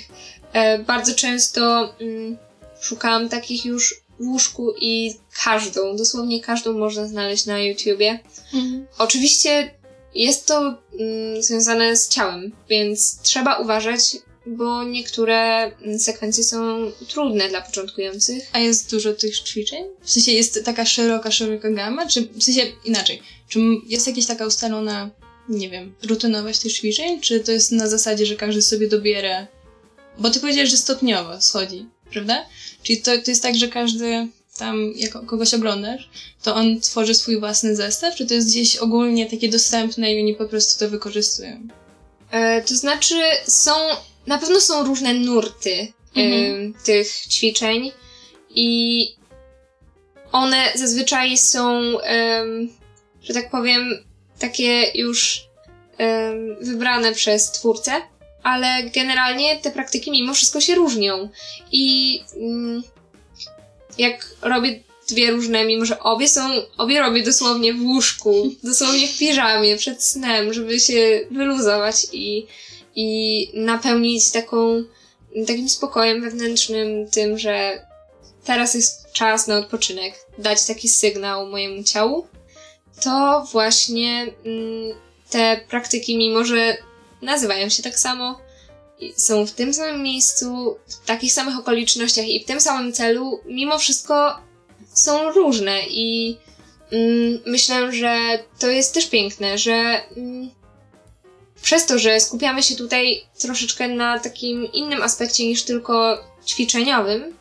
E, 0.53 0.79
Bardzo 0.79 1.15
często 1.15 1.93
mm, 2.01 2.37
szukałam 2.81 3.29
takich 3.29 3.65
już 3.65 4.01
w 4.19 4.27
łóżku 4.27 4.73
i 4.81 5.13
każdą, 5.43 5.95
dosłownie 5.95 6.41
każdą 6.41 6.73
można 6.77 7.07
znaleźć 7.07 7.45
na 7.45 7.59
YouTubie. 7.59 8.19
Mhm. 8.53 8.87
Oczywiście 8.97 9.71
jest 10.15 10.47
to 10.47 10.77
mm, 10.99 11.43
związane 11.43 11.95
z 11.95 12.09
ciałem, 12.09 12.51
więc 12.69 13.21
trzeba 13.21 13.57
uważać, 13.57 14.17
bo 14.45 14.83
niektóre 14.83 15.63
mm, 15.63 15.99
sekwencje 15.99 16.43
są 16.43 16.91
trudne 17.07 17.49
dla 17.49 17.61
początkujących. 17.61 18.49
A 18.53 18.59
jest 18.59 18.91
dużo 18.91 19.13
tych 19.13 19.39
ćwiczeń? 19.39 19.85
W 20.01 20.11
sensie 20.11 20.31
jest 20.31 20.65
taka 20.65 20.85
szeroka, 20.85 21.31
szeroka 21.31 21.71
gama? 21.71 22.07
Czy 22.07 22.21
w 22.21 22.43
sensie 22.43 22.61
inaczej? 22.85 23.21
Czy 23.49 23.59
jest 23.87 24.07
jakaś 24.07 24.25
taka 24.25 24.45
ustalona, 24.45 25.09
nie 25.49 25.69
wiem, 25.69 25.95
rutynowość 26.03 26.59
tych 26.59 26.73
ćwiczeń? 26.73 27.21
Czy 27.21 27.39
to 27.39 27.51
jest 27.51 27.71
na 27.71 27.87
zasadzie, 27.87 28.25
że 28.25 28.35
każdy 28.35 28.61
sobie 28.61 28.87
dobiera? 28.87 29.47
Bo 30.17 30.29
ty 30.29 30.39
powiedziałeś, 30.39 30.69
że 30.69 30.77
stopniowo 30.77 31.41
schodzi, 31.41 31.85
prawda? 32.11 32.45
Czyli 32.83 33.01
to, 33.01 33.11
to 33.17 33.31
jest 33.31 33.43
tak, 33.43 33.55
że 33.55 33.67
każdy 33.67 34.27
tam, 34.57 34.93
jak 34.95 35.25
kogoś 35.25 35.53
oglądasz, 35.53 36.09
to 36.43 36.55
on 36.55 36.81
tworzy 36.81 37.15
swój 37.15 37.39
własny 37.39 37.75
zestaw? 37.75 38.15
Czy 38.15 38.25
to 38.25 38.33
jest 38.33 38.47
gdzieś 38.47 38.77
ogólnie 38.77 39.29
takie 39.29 39.49
dostępne 39.49 40.13
i 40.13 40.19
oni 40.19 40.35
po 40.35 40.45
prostu 40.45 40.79
to 40.79 40.89
wykorzystują? 40.89 41.67
E, 42.31 42.61
to 42.61 42.75
znaczy, 42.75 43.15
są, 43.47 43.71
na 44.27 44.37
pewno 44.37 44.61
są 44.61 44.85
różne 44.85 45.13
nurty 45.13 45.93
Mhm. 46.15 46.73
tych 46.85 47.07
ćwiczeń 47.27 47.91
i 48.49 49.07
one 50.31 50.71
zazwyczaj 50.75 51.37
są, 51.37 51.81
em, 51.99 52.69
że 53.23 53.33
tak 53.33 53.49
powiem, 53.51 54.03
takie 54.39 54.91
już 54.95 55.43
wybrane 56.61 57.13
przez 57.13 57.51
twórcę, 57.51 57.91
ale 58.43 58.83
generalnie 58.83 59.59
te 59.59 59.71
praktyki 59.71 60.11
mimo 60.11 60.33
wszystko 60.33 60.61
się 60.61 60.75
różnią. 60.75 61.29
I 61.71 62.19
mm, 62.35 62.83
jak 63.97 64.35
robię 64.41 64.83
dwie 65.09 65.31
różne, 65.31 65.65
mimo 65.65 65.85
że 65.85 65.99
obie 65.99 66.27
są, 66.27 66.49
obie 66.77 66.99
robię 66.99 67.23
dosłownie 67.23 67.73
w 67.73 67.81
łóżku, 67.81 68.51
dosłownie 68.63 69.07
w 69.07 69.17
piżamie, 69.17 69.77
przed 69.77 70.03
snem, 70.03 70.53
żeby 70.53 70.79
się 70.79 71.21
wyluzować 71.31 71.95
i, 72.11 72.47
i 72.95 73.49
napełnić 73.53 74.31
taką, 74.31 74.83
takim 75.47 75.69
spokojem 75.69 76.21
wewnętrznym, 76.21 77.09
tym, 77.09 77.39
że 77.39 77.85
teraz 78.43 78.73
jest 78.73 79.11
czas 79.11 79.47
na 79.47 79.57
odpoczynek, 79.57 80.13
dać 80.37 80.65
taki 80.65 80.89
sygnał 80.89 81.47
mojemu 81.47 81.83
ciału, 81.83 82.27
to 83.03 83.47
właśnie 83.51 84.33
mm, 84.45 84.97
te 85.29 85.61
praktyki, 85.69 86.17
mimo 86.17 86.45
że 86.45 86.77
nazywają 87.21 87.69
się 87.69 87.83
tak 87.83 87.99
samo, 87.99 88.39
są 89.15 89.45
w 89.45 89.51
tym 89.51 89.73
samym 89.73 90.03
miejscu, 90.03 90.77
w 90.87 91.05
takich 91.05 91.33
samych 91.33 91.59
okolicznościach 91.59 92.27
i 92.27 92.43
w 92.43 92.45
tym 92.45 92.61
samym 92.61 92.93
celu, 92.93 93.39
mimo 93.45 93.79
wszystko 93.79 94.39
są 94.93 95.31
różne 95.31 95.79
i 95.89 96.37
mm, 96.91 97.39
myślę, 97.45 97.91
że 97.91 98.39
to 98.59 98.67
jest 98.67 98.93
też 98.93 99.07
piękne, 99.07 99.57
że 99.57 100.01
mm, 100.17 100.49
przez 101.61 101.85
to, 101.85 101.99
że 101.99 102.19
skupiamy 102.19 102.63
się 102.63 102.75
tutaj 102.75 103.23
troszeczkę 103.39 103.87
na 103.87 104.19
takim 104.19 104.71
innym 104.71 105.01
aspekcie 105.01 105.47
niż 105.47 105.63
tylko 105.63 106.23
ćwiczeniowym, 106.45 107.33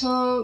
to 0.00 0.42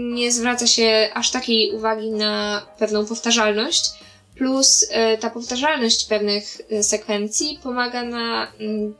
nie 0.00 0.32
zwraca 0.32 0.66
się 0.66 1.10
aż 1.14 1.30
takiej 1.30 1.72
uwagi 1.72 2.10
na 2.10 2.66
pewną 2.78 3.06
powtarzalność. 3.06 3.90
Plus 4.36 4.86
e, 4.90 5.18
ta 5.18 5.30
powtarzalność 5.30 6.04
pewnych 6.04 6.60
e, 6.70 6.82
sekwencji 6.82 7.58
pomaga 7.62 8.02
na. 8.02 8.52
Mm, 8.60 8.94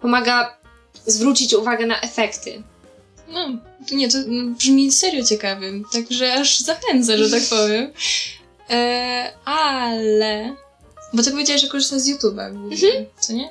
pomaga 0.00 0.58
zwrócić 1.06 1.54
uwagę 1.54 1.86
na 1.86 2.00
efekty. 2.00 2.62
No, 3.28 3.48
to 3.88 3.94
nie, 3.94 4.10
to 4.10 4.18
mm, 4.18 4.54
brzmi 4.54 4.92
serio 4.92 5.24
ciekawym, 5.24 5.84
także 5.92 6.34
aż 6.34 6.60
zachęcę, 6.60 7.18
że 7.18 7.30
tak 7.30 7.48
powiem. 7.50 7.92
E, 8.70 9.32
ale, 9.44 10.56
bo 11.12 11.22
ty 11.22 11.30
powiedziałeś, 11.30 11.62
że 11.62 11.68
korzystasz 11.68 12.00
z 12.00 12.08
YouTube'a 12.08 12.52
głównie, 12.52 13.06
co 13.20 13.32
nie? 13.32 13.48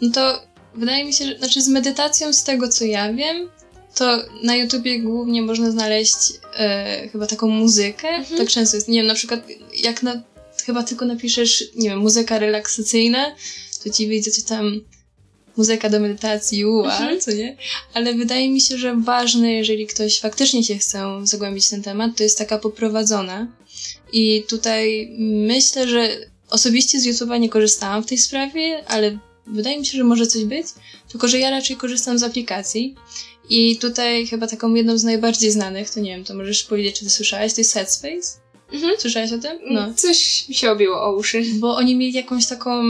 No 0.00 0.12
to 0.12 0.42
wydaje 0.74 1.04
mi 1.04 1.12
się, 1.12 1.26
że, 1.26 1.38
znaczy 1.38 1.62
z 1.62 1.68
medytacją, 1.68 2.32
z 2.32 2.44
tego 2.44 2.68
co 2.68 2.84
ja 2.84 3.12
wiem, 3.12 3.50
to 3.96 4.18
na 4.42 4.56
YouTubie 4.56 5.00
głównie 5.00 5.42
można 5.42 5.70
znaleźć 5.70 6.16
e, 6.58 7.08
chyba 7.12 7.26
taką 7.26 7.46
muzykę, 7.48 8.08
Mhm. 8.08 8.38
tak 8.38 8.48
często 8.48 8.76
jest, 8.76 8.88
nie 8.88 8.98
wiem, 8.98 9.06
na 9.06 9.14
przykład 9.14 9.40
jak 9.82 10.02
na, 10.02 10.22
chyba 10.66 10.82
tylko 10.82 11.04
napiszesz, 11.04 11.64
nie 11.76 11.88
wiem, 11.88 11.98
muzyka 11.98 12.38
relaksacyjna, 12.38 13.34
to 13.84 13.90
ci 13.90 14.06
wyjdzie 14.06 14.30
coś 14.30 14.44
tam 14.44 14.80
muzyka 15.56 15.88
do 15.88 16.00
medytacji, 16.00 16.64
ua, 16.64 16.98
Mhm. 16.98 17.20
co 17.20 17.30
nie? 17.32 17.56
Ale 17.94 18.14
wydaje 18.14 18.50
mi 18.50 18.60
się, 18.60 18.78
że 18.78 18.96
ważne, 18.96 19.52
jeżeli 19.52 19.86
ktoś 19.86 20.20
faktycznie 20.20 20.64
się 20.64 20.78
chce 20.78 21.02
zagłębić 21.22 21.66
w 21.66 21.70
ten 21.70 21.82
temat, 21.82 22.10
to 22.16 22.22
jest 22.22 22.38
taka 22.38 22.58
poprowadzona. 22.58 23.46
I 24.12 24.44
tutaj 24.48 25.08
myślę, 25.20 25.88
że 25.88 26.08
osobiście 26.50 27.00
z 27.00 27.06
YouTube'a 27.06 27.40
nie 27.40 27.48
korzystałam 27.48 28.02
w 28.02 28.06
tej 28.06 28.18
sprawie, 28.18 28.84
ale 28.88 29.18
wydaje 29.46 29.78
mi 29.78 29.86
się, 29.86 29.98
że 29.98 30.04
może 30.04 30.26
coś 30.26 30.44
być. 30.44 30.66
Tylko, 31.08 31.28
że 31.28 31.38
ja 31.38 31.50
raczej 31.50 31.76
korzystam 31.76 32.18
z 32.18 32.22
aplikacji. 32.22 32.94
I 33.50 33.76
tutaj 33.76 34.26
chyba 34.26 34.46
taką 34.46 34.74
jedną 34.74 34.98
z 34.98 35.04
najbardziej 35.04 35.50
znanych, 35.50 35.90
to 35.90 36.00
nie 36.00 36.10
wiem, 36.10 36.24
to 36.24 36.34
możesz 36.34 36.64
powiedzieć, 36.64 36.98
czy 36.98 37.04
ty 37.04 37.10
słyszałaś, 37.10 37.54
to 37.54 37.60
jest 37.60 37.74
Headspace. 37.74 38.46
Mhm. 38.72 39.00
Słyszałaś 39.00 39.32
o 39.32 39.38
tym? 39.38 39.58
No 39.70 39.94
Coś 39.94 40.48
mi 40.48 40.54
się 40.54 40.70
obiło 40.70 41.02
o 41.02 41.16
uszy. 41.16 41.42
bo 41.54 41.76
oni 41.76 41.96
mieli 41.96 42.12
jakąś 42.12 42.46
taką. 42.46 42.82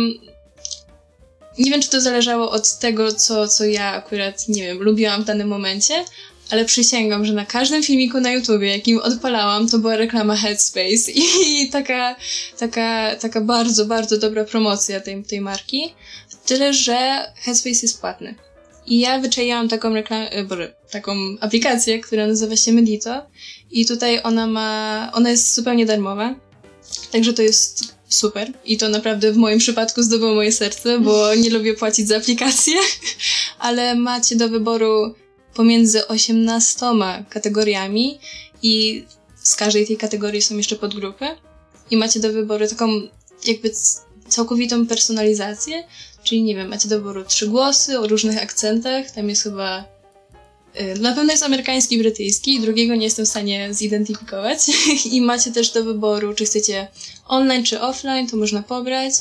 Nie 1.59 1.71
wiem, 1.71 1.83
czy 1.83 1.91
to 1.91 2.01
zależało 2.01 2.51
od 2.51 2.79
tego, 2.79 3.13
co, 3.13 3.49
co 3.49 3.65
ja 3.65 3.93
akurat, 3.93 4.49
nie 4.49 4.63
wiem, 4.63 4.83
lubiłam 4.83 5.23
w 5.23 5.25
danym 5.25 5.49
momencie, 5.49 6.05
ale 6.51 6.65
przysięgam, 6.65 7.25
że 7.25 7.33
na 7.33 7.47
każdym 7.47 7.83
filmiku 7.83 8.21
na 8.21 8.33
YouTubie, 8.33 8.69
jakim 8.69 8.99
odpalałam, 8.99 9.69
to 9.69 9.79
była 9.79 9.97
reklama 9.97 10.37
Headspace 10.37 11.13
i 11.47 11.71
taka, 11.73 12.17
taka, 12.59 13.17
taka 13.17 13.41
bardzo, 13.41 13.87
bardzo 13.87 14.19
dobra 14.19 14.45
promocja 14.45 15.01
tej, 15.01 15.25
tej 15.25 15.41
marki. 15.41 15.95
Tyle, 16.47 16.75
że 16.75 17.33
Headspace 17.37 17.79
jest 17.83 18.01
płatny. 18.01 18.35
I 18.87 18.99
ja 18.99 19.21
wyczaiłam 19.21 19.69
taką 19.69 19.95
reklamę, 19.95 20.45
boże, 20.45 20.77
taką 20.91 21.13
aplikację, 21.41 22.01
która 22.01 22.27
nazywa 22.27 22.57
się 22.57 22.73
Medito. 22.73 23.27
I 23.71 23.87
tutaj 23.87 24.21
ona 24.23 24.47
ma, 24.47 25.11
ona 25.15 25.31
jest 25.31 25.55
zupełnie 25.55 25.87
darmowa, 25.87 26.35
także 27.13 27.33
to 27.33 27.43
jest 27.43 27.95
super. 28.09 28.53
I 28.65 28.79
to 28.79 28.89
naprawdę 28.89 29.33
w 29.33 29.37
moim 29.37 29.59
przypadku 29.59 30.03
zdobyło 30.03 30.35
moje 30.35 30.53
serce, 30.53 31.01
bo 31.01 31.31
nie 31.43 31.51
lubię 31.51 31.75
płacić 31.75 32.09
za 32.09 32.17
aplikacje, 32.17 32.75
ale 33.59 33.95
macie 33.95 34.37
do 34.37 34.49
wyboru 34.49 35.15
pomiędzy 35.55 36.07
18 36.07 36.87
kategoriami 37.31 38.19
i 38.63 39.05
z 39.43 39.57
każdej 39.57 39.87
tej 39.87 39.97
kategorii 39.97 40.43
są 40.43 40.57
jeszcze 40.57 40.77
podgrupy. 40.77 41.27
I 41.91 41.97
macie 41.97 42.21
do 42.21 42.33
wyboru 42.33 42.69
taką 42.69 42.89
jakby 43.47 43.71
całkowitą 44.29 44.87
personalizację, 44.87 45.85
czyli 46.25 46.43
nie 46.43 46.55
wiem, 46.55 46.69
macie 46.69 46.89
do 46.89 46.99
wyboru 46.99 47.25
trzy 47.25 47.47
głosy 47.47 48.01
o 48.01 48.07
różnych 48.07 48.43
akcentach, 48.43 49.11
tam 49.11 49.29
jest 49.29 49.43
chyba 49.43 49.97
Y, 50.81 51.01
Na 51.01 51.13
pewno 51.13 51.33
jest 51.33 51.45
amerykański, 51.45 51.99
brytyjski, 51.99 52.61
drugiego 52.61 52.95
nie 52.95 53.05
jestem 53.05 53.27
w 53.27 53.29
stanie 53.29 53.75
zidentyfikować. 53.75 54.59
I 55.13 55.21
macie 55.21 55.53
też 55.53 55.71
do 55.71 55.85
wyboru, 55.85 56.35
czy 56.35 56.45
chcecie 56.45 56.89
online 57.29 57.65
czy 57.65 57.81
offline, 57.81 58.27
to 58.27 58.37
można 58.37 58.63
pobrać. 58.63 59.13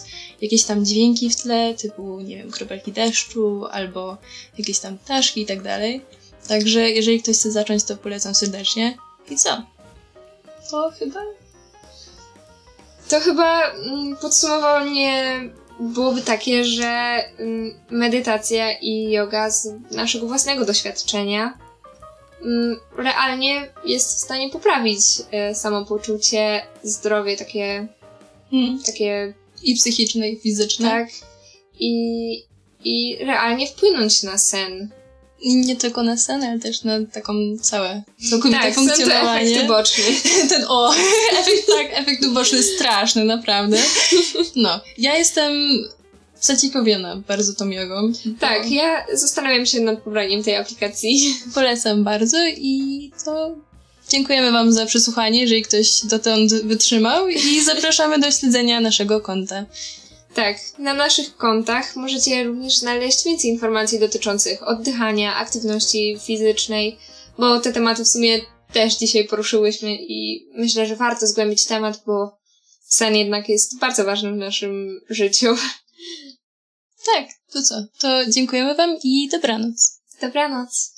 Jakieś 0.41 0.63
tam 0.63 0.85
dźwięki 0.85 1.29
w 1.29 1.35
tle, 1.35 1.73
typu, 1.73 2.21
nie 2.21 2.37
wiem, 2.37 2.51
kropelki 2.51 2.91
deszczu, 2.91 3.65
albo 3.71 4.17
jakieś 4.57 4.79
tam 4.79 4.97
ptaszki 4.97 5.41
i 5.41 5.45
tak 5.45 5.61
dalej. 5.61 6.01
Także 6.47 6.91
jeżeli 6.91 7.21
ktoś 7.21 7.35
chce 7.35 7.51
zacząć, 7.51 7.83
to 7.83 7.97
polecam 7.97 8.35
serdecznie. 8.35 8.97
I 9.29 9.37
co? 9.37 9.63
To 10.71 10.91
chyba 10.99 11.19
To 13.09 13.19
chyba 13.19 13.71
mm, 13.71 14.15
podsumowanie 14.15 15.41
byłoby 15.79 16.21
takie, 16.21 16.63
że 16.63 17.23
mm, 17.37 17.73
medytacja 17.89 18.79
i 18.79 19.11
yoga 19.11 19.49
z 19.49 19.67
naszego 19.91 20.27
własnego 20.27 20.65
doświadczenia 20.65 21.57
mm, 22.41 22.79
realnie 22.97 23.71
jest 23.85 24.17
w 24.17 24.19
stanie 24.19 24.49
poprawić 24.49 24.99
e, 25.31 25.55
samopoczucie, 25.55 26.61
zdrowie 26.83 27.37
takie, 27.37 27.87
hmm, 28.51 28.79
takie 28.85 29.33
i 29.63 29.75
psychiczne, 29.75 30.29
i 30.29 30.39
fizyczne. 30.39 30.89
tak 30.89 31.07
i, 31.79 32.43
i 32.83 33.17
realnie 33.25 33.67
wpłynąć 33.67 34.23
na 34.23 34.37
sen. 34.37 34.89
I 35.41 35.55
nie 35.55 35.75
tylko 35.75 36.03
na 36.03 36.17
scenę, 36.17 36.49
ale 36.49 36.59
też 36.59 36.83
na 36.83 36.93
taką 37.13 37.33
całe, 37.61 38.03
całkowite 38.29 38.61
tak, 38.61 38.75
funkcjonowanie. 38.75 39.51
efekt 39.51 39.65
uboczny. 39.65 40.03
Ten 40.49 40.65
o, 40.67 40.93
efekt, 41.39 41.67
tak, 41.67 41.87
efekt 41.91 42.25
uboczny 42.25 42.63
straszny, 42.63 43.25
naprawdę. 43.25 43.77
No, 44.55 44.79
ja 44.97 45.17
jestem 45.17 45.53
zaciekawiona 46.41 47.15
bardzo 47.15 47.53
tą 47.53 47.69
jogą. 47.69 48.11
Tak, 48.39 48.71
ja 48.71 49.05
zastanawiam 49.13 49.65
się 49.65 49.79
nad 49.79 49.99
pobraniem 50.01 50.43
tej 50.43 50.55
aplikacji. 50.55 51.35
Polecam 51.55 52.03
bardzo 52.03 52.37
i 52.47 53.11
to 53.25 53.55
dziękujemy 54.09 54.51
Wam 54.51 54.71
za 54.71 54.85
przesłuchanie, 54.85 55.41
jeżeli 55.41 55.61
ktoś 55.61 56.01
dotąd 56.03 56.53
wytrzymał 56.53 57.27
i 57.27 57.61
zapraszamy 57.61 58.19
do 58.19 58.31
śledzenia 58.31 58.81
naszego 58.81 59.21
konta. 59.21 59.65
Tak, 60.35 60.57
na 60.79 60.93
naszych 60.93 61.37
kontach 61.37 61.95
możecie 61.95 62.43
również 62.43 62.77
znaleźć 62.77 63.25
więcej 63.25 63.49
informacji 63.49 63.99
dotyczących 63.99 64.67
oddychania, 64.67 65.35
aktywności 65.35 66.17
fizycznej, 66.25 66.97
bo 67.37 67.59
te 67.59 67.73
tematy 67.73 68.03
w 68.03 68.07
sumie 68.07 68.41
też 68.73 68.95
dzisiaj 68.95 69.25
poruszyłyśmy 69.25 69.95
i 69.95 70.47
myślę, 70.53 70.87
że 70.87 70.95
warto 70.95 71.27
zgłębić 71.27 71.65
temat, 71.65 72.03
bo 72.05 72.37
sen 72.87 73.15
jednak 73.15 73.49
jest 73.49 73.79
bardzo 73.79 74.05
ważny 74.05 74.31
w 74.31 74.37
naszym 74.37 75.01
życiu. 75.09 75.55
Tak, 77.13 77.27
to 77.51 77.63
co? 77.63 77.75
To 77.99 78.31
dziękujemy 78.31 78.75
Wam 78.75 78.97
i 79.03 79.29
dobranoc. 79.31 80.01
Dobranoc. 80.21 80.94